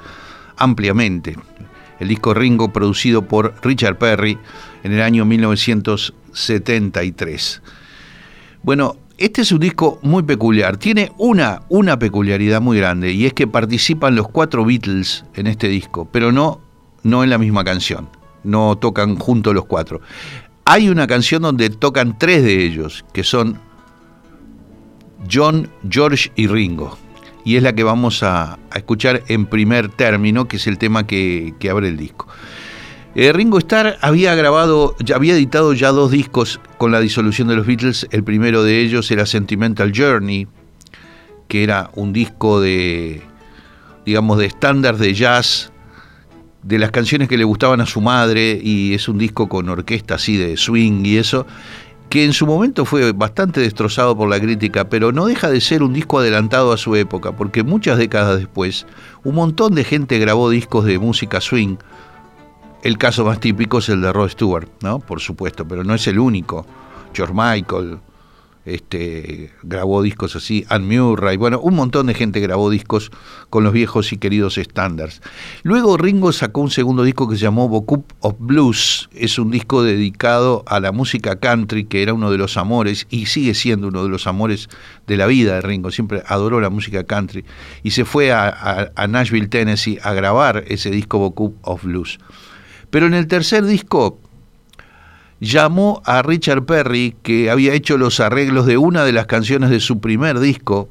ampliamente. 0.56 1.36
El 1.98 2.08
disco 2.08 2.32
Ringo, 2.32 2.72
producido 2.72 3.26
por 3.26 3.52
Richard 3.62 3.98
Perry 3.98 4.38
en 4.82 4.92
el 4.92 5.02
año 5.02 5.26
1973. 5.26 7.61
Bueno, 8.62 8.96
este 9.20 9.42
es 9.42 9.52
un 9.52 9.60
disco 9.60 9.98
muy 10.02 10.22
peculiar. 10.22 10.78
Tiene 10.78 11.12
una, 11.18 11.60
una 11.68 11.98
peculiaridad 11.98 12.62
muy 12.62 12.78
grande 12.78 13.12
y 13.12 13.26
es 13.26 13.34
que 13.34 13.46
participan 13.46 14.16
los 14.16 14.28
cuatro 14.28 14.64
Beatles 14.64 15.26
en 15.34 15.46
este 15.46 15.68
disco, 15.68 16.08
pero 16.10 16.32
no, 16.32 16.62
no 17.02 17.22
en 17.22 17.28
la 17.28 17.36
misma 17.36 17.62
canción. 17.62 18.08
No 18.44 18.78
tocan 18.78 19.16
juntos 19.16 19.54
los 19.54 19.66
cuatro. 19.66 20.00
Hay 20.64 20.88
una 20.88 21.06
canción 21.06 21.42
donde 21.42 21.68
tocan 21.68 22.18
tres 22.18 22.42
de 22.42 22.64
ellos, 22.64 23.04
que 23.12 23.22
son 23.22 23.60
John, 25.30 25.68
George 25.88 26.32
y 26.34 26.46
Ringo. 26.46 26.96
Y 27.44 27.56
es 27.56 27.62
la 27.62 27.74
que 27.74 27.84
vamos 27.84 28.22
a, 28.22 28.58
escuchar 28.74 29.22
en 29.28 29.44
primer 29.44 29.90
término, 29.90 30.48
que 30.48 30.56
es 30.56 30.66
el 30.66 30.78
tema 30.78 31.06
que 31.06 31.54
abre 31.70 31.88
el 31.88 31.98
disco. 31.98 32.26
Eh, 33.16 33.32
Ringo 33.32 33.58
Starr 33.58 33.96
había 34.02 34.36
grabado, 34.36 34.94
ya 35.04 35.16
había 35.16 35.34
editado 35.34 35.72
ya 35.72 35.90
dos 35.90 36.12
discos 36.12 36.61
con 36.78 36.92
la 36.92 37.00
disolución 37.00 37.48
de 37.48 37.56
los 37.56 37.66
Beatles. 37.66 38.06
El 38.12 38.22
primero 38.22 38.62
de 38.62 38.80
ellos 38.80 39.11
era 39.11 39.26
Sentimental 39.26 39.92
Journey, 39.94 40.46
que 41.48 41.64
era 41.64 41.90
un 41.96 42.12
disco 42.12 42.61
de, 42.61 43.22
digamos, 44.06 44.38
de 44.38 44.46
estándar 44.46 44.96
de 44.96 45.12
jazz, 45.12 45.72
de 46.62 46.78
las 46.78 46.92
canciones 46.92 47.28
que 47.28 47.36
le 47.36 47.42
gustaban 47.42 47.80
a 47.80 47.86
su 47.86 48.00
madre, 48.00 48.61
y 48.62 48.94
es 48.94 49.08
un 49.08 49.18
disco 49.18 49.48
con 49.48 49.68
orquesta 49.68 50.14
así 50.14 50.36
de 50.36 50.56
swing 50.56 51.04
y 51.04 51.16
eso, 51.16 51.46
que 52.11 52.24
en 52.24 52.32
su 52.32 52.46
momento 52.46 52.84
fue 52.84 53.11
bastante 53.11 53.61
destrozado 53.61 54.16
por 54.16 54.28
la 54.28 54.38
crítica, 54.38 54.88
pero 54.88 55.11
no 55.11 55.26
deja 55.26 55.50
de 55.50 55.61
ser 55.61 55.82
un 55.82 55.92
disco 55.92 56.20
adelantado 56.20 56.72
a 56.72 56.76
su 56.76 56.94
época, 56.94 57.32
porque 57.32 57.64
muchas 57.64 57.98
décadas 57.98 58.38
después, 58.38 58.86
un 59.24 59.34
montón 59.34 59.74
de 59.74 59.82
gente 59.82 60.18
grabó 60.20 60.48
discos 60.48 60.84
de 60.84 60.98
música 61.00 61.40
swing, 61.40 61.76
el 62.83 62.99
caso 62.99 63.24
más 63.24 63.41
típico 63.41 63.78
es 63.78 63.89
el 63.89 64.01
de 64.01 64.12
Rod 64.12 64.31
Stewart, 64.31 64.68
¿no? 64.83 65.01
Por 65.01 65.20
supuesto, 65.20 65.66
pero 65.66 65.85
no 65.85 65.95
es 65.95 66.07
el 66.07 66.18
único. 66.18 66.66
George 67.12 67.35
Michael 67.35 67.99
este, 68.64 69.53
grabó 69.62 70.03
discos 70.03 70.37
así, 70.37 70.64
Ann 70.68 70.87
Murray, 70.87 71.37
bueno, 71.37 71.61
un 71.61 71.74
montón 71.74 72.07
de 72.07 72.14
gente 72.14 72.41
grabó 72.41 72.70
discos 72.70 73.11
con 73.49 73.64
los 73.64 73.72
viejos 73.72 74.12
y 74.12 74.18
queridos 74.18 74.59
estándares. 74.59 75.22
Luego 75.62 75.97
Ringo 75.97 76.33
sacó 76.33 76.61
un 76.61 76.70
segundo 76.70 77.03
disco 77.03 77.28
que 77.28 77.37
se 77.37 77.43
llamó 77.43 77.68
Bocup 77.68 78.12
of 78.20 78.37
Blues, 78.39 79.09
es 79.12 79.39
un 79.39 79.51
disco 79.51 79.83
dedicado 79.83 80.62
a 80.66 80.78
la 80.78 80.93
música 80.93 81.41
country, 81.41 81.85
que 81.85 82.03
era 82.03 82.12
uno 82.12 82.31
de 82.31 82.39
los 82.39 82.57
amores 82.57 83.07
y 83.11 83.26
sigue 83.26 83.55
siendo 83.55 83.89
uno 83.89 84.03
de 84.03 84.11
los 84.11 84.26
amores 84.26 84.68
de 85.07 85.16
la 85.16 85.26
vida 85.26 85.55
de 85.55 85.62
Ringo, 85.62 85.91
siempre 85.91 86.22
adoró 86.26 86.61
la 86.61 86.70
música 86.70 87.05
country 87.05 87.45
y 87.83 87.93
se 87.93 88.05
fue 88.05 88.31
a 88.33 89.07
Nashville, 89.09 89.49
Tennessee, 89.49 89.99
a 90.03 90.12
grabar 90.12 90.64
ese 90.68 90.91
disco 90.91 91.18
Bocup 91.18 91.57
of 91.62 91.83
Blues. 91.83 92.18
Pero 92.91 93.07
en 93.07 93.14
el 93.14 93.26
tercer 93.26 93.64
disco 93.64 94.18
llamó 95.41 96.03
a 96.05 96.22
Richard 96.22 96.64
Perry, 96.64 97.16
que 97.22 97.51
había 97.51 97.72
hecho 97.72 97.97
los 97.97 98.20
arreglos 98.20 98.66
de 98.66 98.76
una 98.76 99.05
de 99.05 99.12
las 99.12 99.26
canciones 99.26 99.70
de 99.70 99.80
su 99.80 100.01
primer 100.01 100.38
disco, 100.38 100.88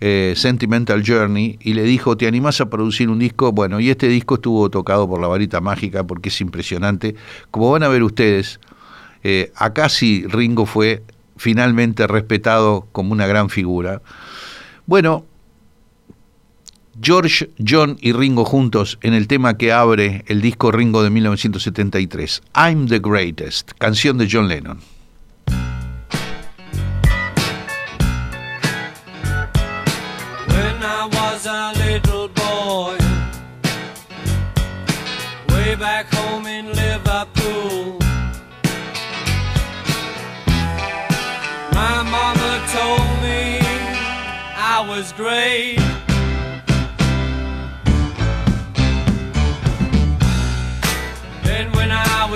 eh, 0.00 0.34
Sentimental 0.36 1.04
Journey, 1.06 1.58
y 1.60 1.74
le 1.74 1.84
dijo, 1.84 2.16
¿te 2.16 2.26
animás 2.26 2.60
a 2.60 2.70
producir 2.70 3.08
un 3.08 3.18
disco? 3.18 3.52
Bueno, 3.52 3.78
y 3.78 3.90
este 3.90 4.08
disco 4.08 4.36
estuvo 4.36 4.68
tocado 4.70 5.08
por 5.08 5.20
la 5.20 5.28
varita 5.28 5.60
mágica 5.60 6.04
porque 6.04 6.30
es 6.30 6.40
impresionante. 6.40 7.14
Como 7.50 7.70
van 7.70 7.82
a 7.82 7.88
ver 7.88 8.02
ustedes, 8.02 8.58
eh, 9.22 9.52
acá 9.54 9.88
sí 9.88 10.24
Ringo 10.26 10.66
fue 10.66 11.02
finalmente 11.36 12.06
respetado 12.06 12.86
como 12.92 13.12
una 13.12 13.26
gran 13.26 13.48
figura. 13.48 14.02
Bueno, 14.86 15.26
George, 17.00 17.50
John 17.58 17.96
y 18.00 18.12
Ringo 18.12 18.44
juntos 18.44 18.98
en 19.02 19.14
el 19.14 19.26
tema 19.26 19.56
que 19.56 19.72
abre 19.72 20.24
el 20.26 20.40
disco 20.40 20.70
Ringo 20.70 21.02
de 21.02 21.10
1973, 21.10 22.42
I'm 22.54 22.86
the 22.86 22.98
Greatest, 22.98 23.72
canción 23.78 24.18
de 24.18 24.28
John 24.30 24.48
Lennon. 24.48 24.80
Way 35.48 35.76
back 35.76 36.06
Liverpool, 36.42 37.98
my 41.72 42.02
mama 42.02 42.64
told 42.72 43.22
me 43.22 43.58
I 44.54 44.84
was 44.86 45.12
great. 45.12 45.81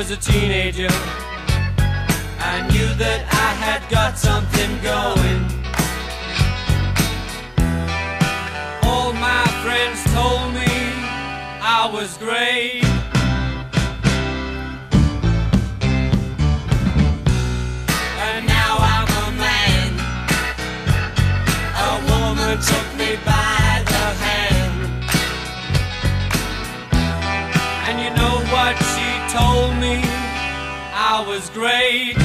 Was 0.09 0.19
a 0.19 0.33
teenager, 0.33 0.89
I 2.39 2.65
knew 2.71 2.95
that 2.95 3.27
I 3.33 3.51
had 3.65 3.83
got 3.91 4.17
something 4.17 4.71
going. 4.83 5.43
All 8.85 9.13
my 9.15 9.47
friends 9.65 10.05
told 10.15 10.55
me 10.55 10.71
I 11.61 11.91
was 11.93 12.19
great. 12.19 12.85
And 18.27 18.47
now 18.47 18.77
I'm 18.95 19.09
a 19.25 19.31
man. 19.45 19.91
A 21.83 21.93
woman 22.11 22.63
great. 31.67 32.16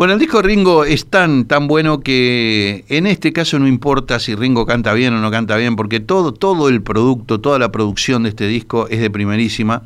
Bueno, 0.00 0.14
el 0.14 0.18
disco 0.18 0.40
Ringo 0.40 0.86
es 0.86 1.04
tan, 1.08 1.44
tan 1.44 1.68
bueno 1.68 2.00
que 2.00 2.86
en 2.88 3.06
este 3.06 3.34
caso 3.34 3.58
no 3.58 3.68
importa 3.68 4.18
si 4.18 4.34
Ringo 4.34 4.64
canta 4.64 4.94
bien 4.94 5.12
o 5.12 5.20
no 5.20 5.30
canta 5.30 5.58
bien, 5.58 5.76
porque 5.76 6.00
todo, 6.00 6.32
todo 6.32 6.70
el 6.70 6.80
producto, 6.80 7.38
toda 7.38 7.58
la 7.58 7.70
producción 7.70 8.22
de 8.22 8.30
este 8.30 8.46
disco 8.46 8.88
es 8.88 8.98
de 8.98 9.10
primerísima. 9.10 9.82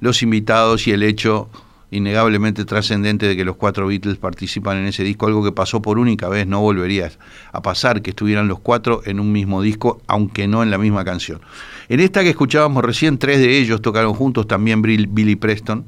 Los 0.00 0.22
invitados 0.22 0.86
y 0.86 0.92
el 0.92 1.02
hecho 1.02 1.50
innegablemente 1.90 2.64
trascendente 2.64 3.26
de 3.26 3.36
que 3.36 3.44
los 3.44 3.56
cuatro 3.56 3.86
Beatles 3.88 4.16
participan 4.16 4.78
en 4.78 4.86
ese 4.86 5.04
disco, 5.04 5.26
algo 5.26 5.44
que 5.44 5.52
pasó 5.52 5.82
por 5.82 5.98
única 5.98 6.30
vez, 6.30 6.46
no 6.46 6.62
volvería 6.62 7.12
a 7.52 7.60
pasar 7.60 8.00
que 8.00 8.08
estuvieran 8.08 8.48
los 8.48 8.60
cuatro 8.60 9.02
en 9.04 9.20
un 9.20 9.32
mismo 9.32 9.60
disco, 9.60 10.00
aunque 10.06 10.48
no 10.48 10.62
en 10.62 10.70
la 10.70 10.78
misma 10.78 11.04
canción. 11.04 11.42
En 11.90 12.00
esta 12.00 12.22
que 12.22 12.30
escuchábamos 12.30 12.82
recién, 12.82 13.18
tres 13.18 13.38
de 13.38 13.58
ellos 13.58 13.82
tocaron 13.82 14.14
juntos, 14.14 14.46
también 14.46 14.80
Bill- 14.80 15.08
Billy 15.10 15.36
Preston. 15.36 15.84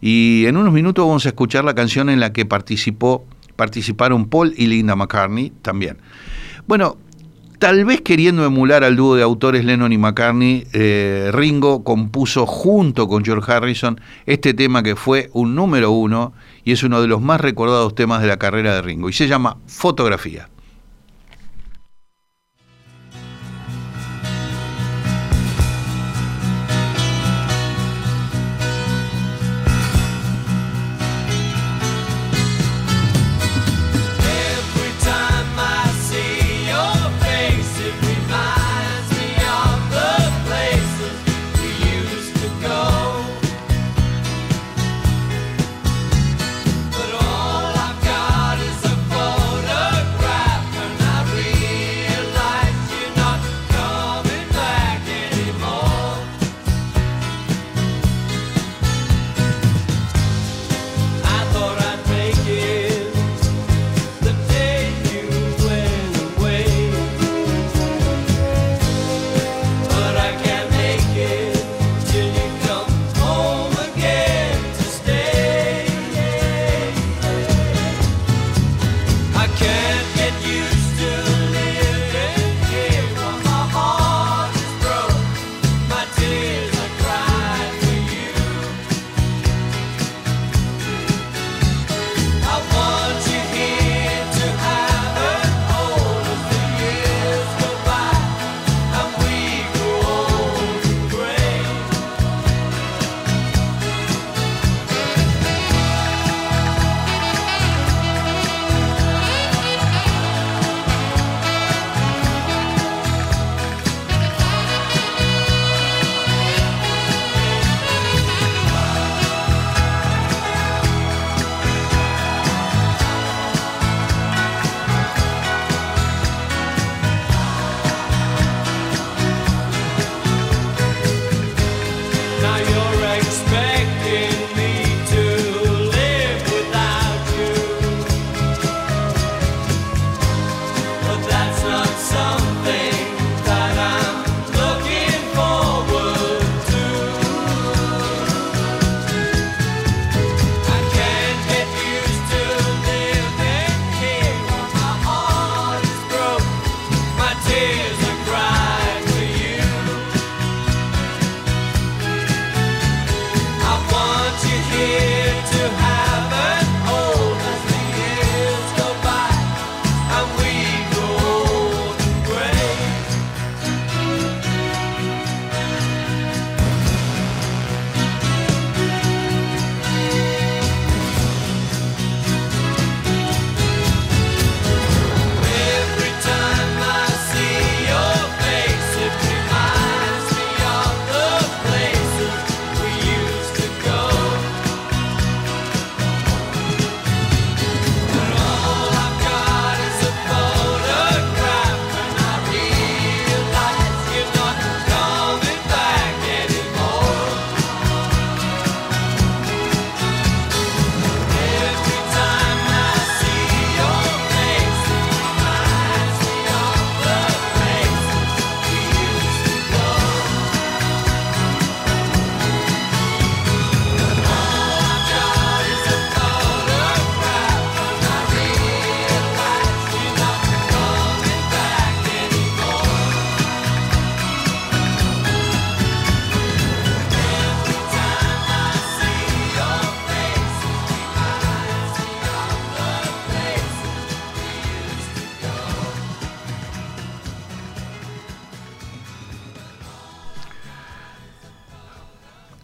Y 0.00 0.46
en 0.46 0.56
unos 0.56 0.72
minutos 0.72 1.06
vamos 1.06 1.26
a 1.26 1.28
escuchar 1.28 1.64
la 1.64 1.74
canción 1.74 2.08
en 2.08 2.20
la 2.20 2.32
que 2.32 2.46
participó, 2.46 3.24
participaron 3.56 4.28
Paul 4.28 4.54
y 4.56 4.66
Linda 4.66 4.96
McCartney 4.96 5.52
también. 5.62 5.98
Bueno, 6.66 6.96
tal 7.58 7.84
vez 7.84 8.00
queriendo 8.00 8.44
emular 8.44 8.84
al 8.84 8.96
dúo 8.96 9.16
de 9.16 9.22
autores 9.22 9.64
Lennon 9.64 9.92
y 9.92 9.98
McCartney, 9.98 10.66
eh, 10.72 11.30
Ringo 11.32 11.84
compuso 11.84 12.46
junto 12.46 13.06
con 13.08 13.24
George 13.24 13.52
Harrison 13.52 14.00
este 14.24 14.54
tema 14.54 14.82
que 14.82 14.96
fue 14.96 15.28
un 15.34 15.54
número 15.54 15.90
uno 15.90 16.32
y 16.64 16.72
es 16.72 16.82
uno 16.82 17.02
de 17.02 17.08
los 17.08 17.20
más 17.20 17.40
recordados 17.40 17.94
temas 17.94 18.22
de 18.22 18.28
la 18.28 18.38
carrera 18.38 18.74
de 18.74 18.82
Ringo 18.82 19.08
y 19.10 19.12
se 19.12 19.28
llama 19.28 19.58
Fotografía. 19.66 20.48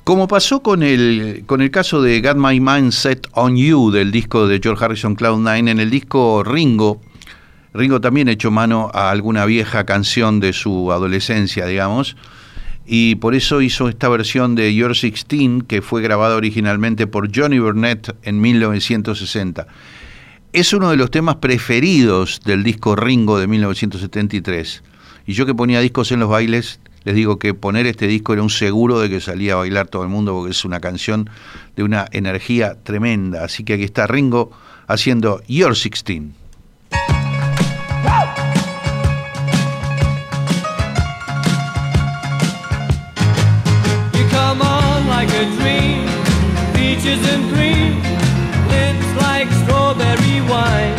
Como 0.07 0.29
pasó 0.29 0.63
con 0.63 0.85
el, 0.85 1.43
con 1.47 1.61
el 1.61 1.73
caso 1.73 2.01
de 2.01 2.21
Got 2.21 2.37
My 2.37 2.61
Mind 2.61 2.93
Set 2.93 3.27
on 3.33 3.57
You 3.57 3.91
del 3.91 4.13
disco 4.13 4.47
de 4.47 4.61
George 4.63 4.85
Harrison 4.85 5.17
Cloud9, 5.17 5.69
en 5.69 5.81
el 5.81 5.91
disco 5.91 6.45
Ringo, 6.45 7.01
Ringo 7.75 8.01
también 8.01 8.29
echó 8.29 8.53
mano 8.53 8.89
a 8.95 9.11
alguna 9.11 9.45
vieja 9.47 9.85
canción 9.85 10.39
de 10.39 10.53
su 10.53 10.93
adolescencia, 10.93 11.67
digamos, 11.67 12.17
y 12.87 13.17
por 13.17 13.35
eso 13.35 13.61
hizo 13.63 13.89
esta 13.89 14.09
versión 14.09 14.55
de 14.55 14.73
Your 14.77 14.93
16 14.97 15.65
que 15.67 15.83
fue 15.83 16.03
grabada 16.03 16.37
originalmente 16.37 17.09
por 17.09 17.37
Johnny 17.37 17.59
Burnett 17.59 18.15
en 18.23 18.41
1960. 18.41 19.67
Es 20.53 20.73
uno 20.73 20.91
de 20.91 20.99
los 20.99 21.11
temas 21.11 21.35
preferidos 21.37 22.43
del 22.45 22.63
disco 22.63 22.95
Ringo 22.95 23.41
de 23.41 23.49
1973. 23.49 24.85
Y 25.27 25.33
yo 25.33 25.47
que 25.47 25.55
ponía 25.57 25.81
discos 25.81 26.13
en 26.13 26.21
los 26.21 26.29
bailes, 26.29 26.79
les 27.07 27.15
digo 27.15 27.39
que 27.39 27.55
poner 27.55 27.87
este 27.87 28.09
disco 28.09 28.33
era 28.33 28.43
un 28.43 28.51
seguro 28.51 28.99
de 28.99 29.09
que 29.09 29.21
salía 29.21 29.53
a 29.53 29.57
bailar 29.59 29.87
todo 29.87 30.03
el 30.03 30.09
mundo 30.09 30.33
porque 30.35 30.51
es 30.51 30.65
una 30.65 30.81
canción 30.81 31.31
de 31.77 31.85
una 31.85 32.07
energía 32.11 32.83
tremenda. 32.83 33.45
Así 33.45 33.63
que 33.63 33.75
aquí 33.75 33.85
está 33.85 34.09
Ringo 34.09 34.51
haciendo 34.89 35.41
Your 35.47 35.77
16. 35.77 36.33
You 44.13 44.25
come 44.31 44.61
on 44.63 45.07
like 45.07 45.31
a 45.31 45.45
dream, 45.61 46.09
peaches 46.75 47.25
and 47.31 47.49
cream, 47.55 48.03
lips 48.67 49.23
like 49.23 49.49
strawberry 49.63 50.41
wine. 50.51 50.97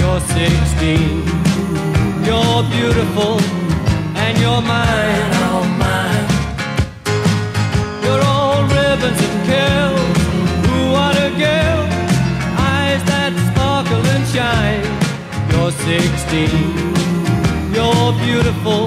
You're 0.00 0.20
16, 0.20 1.24
you're 2.26 2.62
beautiful, 2.68 3.40
you're 4.50 4.62
mine, 4.62 5.32
oh 5.48 5.62
mine. 5.82 6.28
You're 8.04 8.24
all 8.34 8.62
ribbons 8.76 9.20
and 9.26 9.38
ooh 10.70 10.86
what 10.94 11.14
a 11.26 11.30
girl, 11.44 11.80
eyes 12.72 13.02
that 13.10 13.32
sparkle 13.48 14.04
and 14.14 14.24
shine. 14.34 14.84
You're 15.50 15.72
16, 15.72 16.50
you're 17.76 18.12
beautiful, 18.26 18.82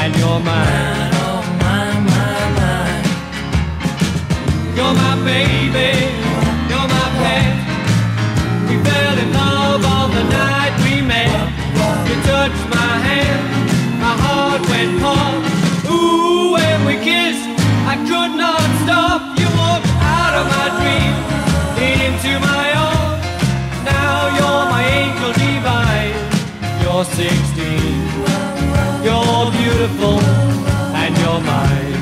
and 0.00 0.10
you're 0.20 0.42
mine, 0.50 1.12
oh 1.28 1.42
mine, 1.64 2.02
mine, 2.14 2.52
mine. 2.60 3.04
You're 4.76 4.94
my 5.04 5.14
baby, 5.30 5.90
heart 14.80 15.00
went. 15.00 15.44
Ooh, 15.90 16.52
when 16.52 16.84
we 16.86 16.94
kissed, 17.04 17.48
I 17.86 17.96
could 18.08 18.32
not 18.36 18.60
stop. 18.82 19.38
You 19.38 19.46
walked 19.60 19.86
out 20.00 20.34
of 20.40 20.46
my 20.56 20.68
dream, 20.78 21.14
into 21.76 22.32
my 22.40 22.66
arms. 22.88 23.24
Now 23.84 24.28
you're 24.36 24.64
my 24.70 24.84
angel 24.84 25.32
divine. 25.32 26.14
You're 26.82 27.04
16, 27.04 27.14
you're 29.04 29.50
beautiful, 29.52 30.20
and 30.94 31.16
you're 31.18 31.40
mine. 31.40 31.99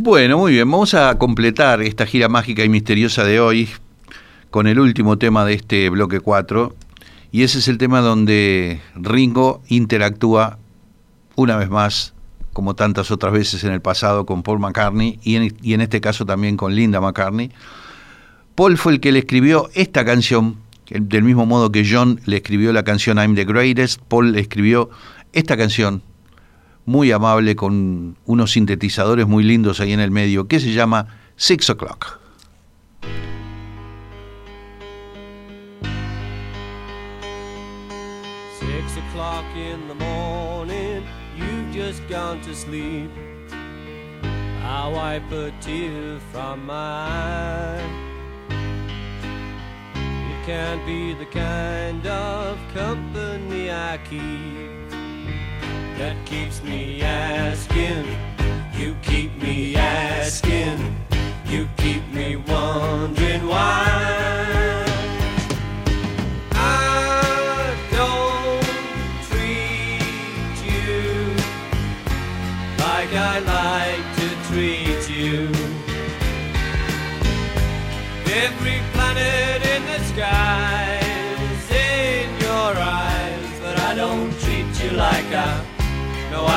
Bueno, 0.00 0.38
muy 0.38 0.52
bien, 0.52 0.70
vamos 0.70 0.94
a 0.94 1.18
completar 1.18 1.82
esta 1.82 2.06
gira 2.06 2.28
mágica 2.28 2.62
y 2.62 2.68
misteriosa 2.68 3.24
de 3.24 3.40
hoy 3.40 3.68
con 4.48 4.68
el 4.68 4.78
último 4.78 5.18
tema 5.18 5.44
de 5.44 5.54
este 5.54 5.90
bloque 5.90 6.20
4. 6.20 6.72
Y 7.32 7.42
ese 7.42 7.58
es 7.58 7.66
el 7.66 7.78
tema 7.78 8.00
donde 8.00 8.80
Ringo 8.94 9.60
interactúa 9.66 10.60
una 11.34 11.56
vez 11.56 11.68
más, 11.68 12.14
como 12.52 12.74
tantas 12.74 13.10
otras 13.10 13.32
veces 13.32 13.64
en 13.64 13.72
el 13.72 13.80
pasado, 13.80 14.24
con 14.24 14.44
Paul 14.44 14.60
McCartney 14.60 15.18
y 15.24 15.34
en, 15.34 15.56
y 15.62 15.74
en 15.74 15.80
este 15.80 16.00
caso 16.00 16.24
también 16.24 16.56
con 16.56 16.76
Linda 16.76 17.00
McCartney. 17.00 17.50
Paul 18.54 18.78
fue 18.78 18.92
el 18.92 19.00
que 19.00 19.10
le 19.10 19.18
escribió 19.18 19.68
esta 19.74 20.04
canción, 20.04 20.58
del 20.88 21.24
mismo 21.24 21.44
modo 21.44 21.72
que 21.72 21.84
John 21.84 22.20
le 22.24 22.36
escribió 22.36 22.72
la 22.72 22.84
canción 22.84 23.18
I'm 23.18 23.34
the 23.34 23.44
Greatest, 23.44 24.00
Paul 24.02 24.30
le 24.30 24.42
escribió 24.42 24.90
esta 25.32 25.56
canción 25.56 26.02
muy 26.88 27.12
amable 27.12 27.54
con 27.54 28.16
unos 28.24 28.52
sintetizadores 28.52 29.26
muy 29.26 29.44
lindos 29.44 29.78
ahí 29.78 29.92
en 29.92 30.00
el 30.00 30.10
medio, 30.10 30.48
que 30.48 30.58
se 30.58 30.72
llama 30.72 31.06
Six 31.36 31.68
O'Clock. 31.68 32.18
Six 38.58 38.96
o'clock 38.96 39.44
in 39.54 39.86
the 39.86 39.94
morning, 40.02 41.04
you've 41.36 41.74
just 41.74 42.00
gone 42.08 42.40
to 42.40 42.54
sleep. 42.54 43.10
I 44.64 44.88
wipe 44.90 45.30
a 45.30 45.52
tear 45.60 46.18
from 46.32 46.64
my 46.64 46.72
eye. 46.72 47.84
It 50.00 50.46
can't 50.46 50.86
be 50.86 51.12
the 51.12 51.26
kind 51.26 52.06
of 52.06 52.56
company 52.72 53.70
I 53.70 53.98
keep 54.08 54.77
that 55.98 56.16
keeps 56.24 56.62
me 56.62 57.02
asking. 57.02 58.06
You 58.74 58.94
keep 59.02 59.34
me 59.42 59.74
asking. 59.74 60.96
You 61.46 61.68
keep 61.76 62.06
me 62.12 62.36
wondering 62.36 63.46
why. 63.46 64.27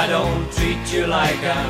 I 0.03 0.07
don't 0.07 0.51
treat 0.51 0.91
you 0.91 1.05
like 1.05 1.43
I, 1.43 1.63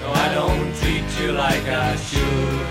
no, 0.00 0.12
I 0.12 0.28
don't 0.34 0.74
treat 0.76 1.08
you 1.18 1.32
like 1.32 1.64
I 1.64 1.96
should. 1.96 2.66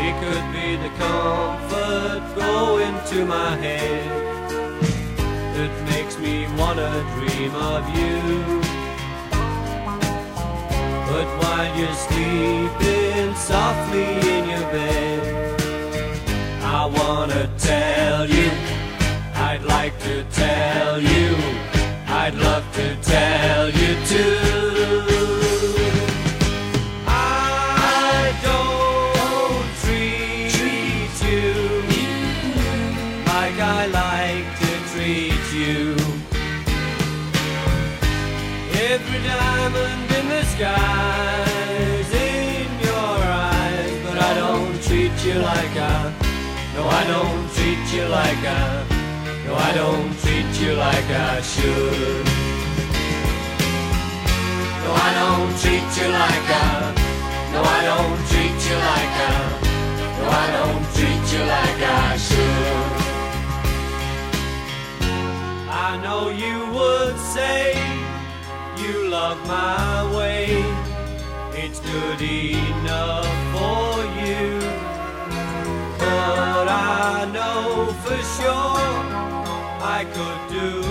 He 0.00 0.08
could 0.22 0.46
be 0.56 0.76
the 0.76 0.88
comfort 0.96 2.22
going 2.34 2.96
to 3.10 3.26
my 3.26 3.56
head 3.56 4.08
that 5.54 5.72
makes 5.90 6.18
me 6.18 6.46
wanna 6.56 6.90
dream 7.18 7.54
of 7.54 7.82
you. 7.98 8.62
But 11.10 11.26
while 11.42 11.78
you're 11.78 11.94
sleeping 12.06 13.13
softly 13.46 14.04
in 14.36 14.48
your 14.48 14.66
bed, 14.72 15.60
I 16.62 16.86
wanna 16.86 17.46
tell 17.58 18.26
you, 18.26 18.50
I'd 19.34 19.62
like 19.64 19.98
to 20.08 20.24
tell 20.32 20.98
you, 20.98 21.36
I'd 22.06 22.34
love 22.36 22.64
to 22.80 22.96
tell 23.02 23.68
you 23.68 23.92
too. 24.12 24.38
I 27.06 28.32
don't 28.48 29.68
treat 29.84 30.54
you 30.62 30.84
you 45.34 45.40
like 45.40 45.76
I. 45.76 46.12
No, 46.74 46.82
I 46.86 47.04
don't 47.12 47.44
treat 47.54 47.84
you 47.94 48.04
like 48.06 48.44
I. 48.46 48.86
No, 49.46 49.54
I 49.54 49.72
don't 49.74 50.12
treat 50.22 50.50
you 50.62 50.72
like 50.74 51.10
I 51.10 51.40
should. 51.52 52.26
No, 54.82 54.90
I 55.06 55.10
don't 55.20 55.52
treat 55.62 55.90
you 55.98 56.08
like 56.22 56.48
I. 56.62 56.76
No, 57.52 57.60
I 57.76 57.80
don't 57.90 58.20
treat 58.30 58.58
you 58.68 58.76
like 58.90 59.16
I. 59.30 59.36
No, 60.18 60.24
I 60.42 60.46
don't 60.58 60.84
treat 60.96 61.24
you 61.34 61.42
like 61.56 61.80
I 61.82 62.16
should. 62.26 62.90
I 65.86 65.90
know 66.04 66.22
you 66.44 66.56
would 66.76 67.18
say 67.34 67.60
you 68.82 69.08
love 69.08 69.38
my 69.48 70.16
way. 70.16 70.62
It's 71.62 71.80
good 71.80 72.20
enough. 72.20 73.43
But 76.26 76.68
I 76.68 77.30
know 77.34 77.92
for 78.02 78.20
sure 78.36 78.80
I 79.96 80.06
could 80.14 80.40
do 80.56 80.83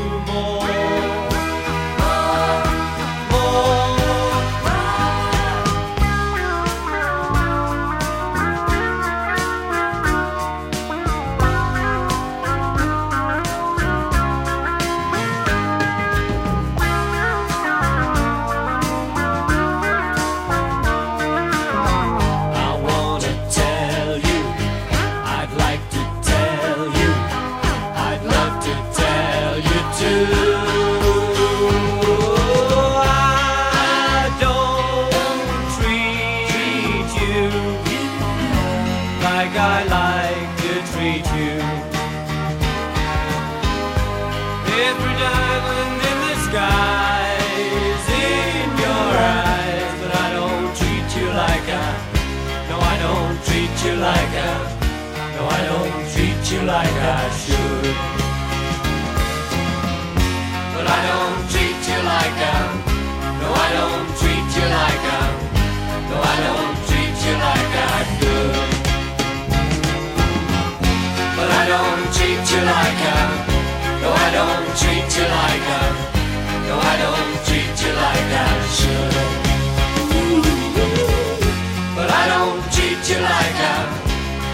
like 56.65 56.87
I 56.87 57.29
should. 57.43 57.95
But 60.73 60.85
I 60.87 60.99
don't 61.09 61.43
treat 61.51 61.81
you 61.91 61.99
like 62.07 62.39
I. 62.39 62.59
No, 63.41 63.47
I 63.51 63.69
don't 63.77 64.07
treat 64.19 64.47
you 64.55 64.65
like 64.71 65.05
I. 65.11 65.25
No, 66.09 66.17
I 66.23 66.35
don't 66.47 66.75
treat 66.87 67.17
you 67.25 67.35
like 67.47 67.73
I 67.83 67.99
could. 68.19 68.55
But 71.35 71.49
I 71.51 71.63
don't 71.73 72.03
treat 72.15 72.43
you 72.53 72.61
like 72.63 73.01
I. 73.11 73.23
No, 74.01 74.09
I 74.13 74.29
don't 74.37 74.67
treat 74.79 75.09
you 75.17 75.25
like 75.35 75.67
I. 75.67 75.85
No, 76.67 76.75
I 76.79 76.95
don't 77.03 77.33
treat 77.43 77.75
you 77.83 77.91
like 78.03 78.29
I 78.39 78.55
should. 78.77 79.15
But 81.97 82.09
I 82.09 82.23
don't 82.31 82.61
treat 82.71 83.03
you 83.11 83.19
like 83.19 83.59
I. 83.67 84.03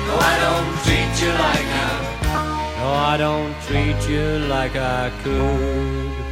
No, 0.07 0.13
I 0.17 0.35
don't 0.43 0.69
treat 0.83 1.13
you 1.21 1.31
like 1.37 1.69
I. 1.85 1.98
I 2.91 3.17
don't 3.17 3.53
treat 3.61 4.09
you 4.09 4.39
like 4.47 4.75
I 4.75 5.11
could. 5.23 6.28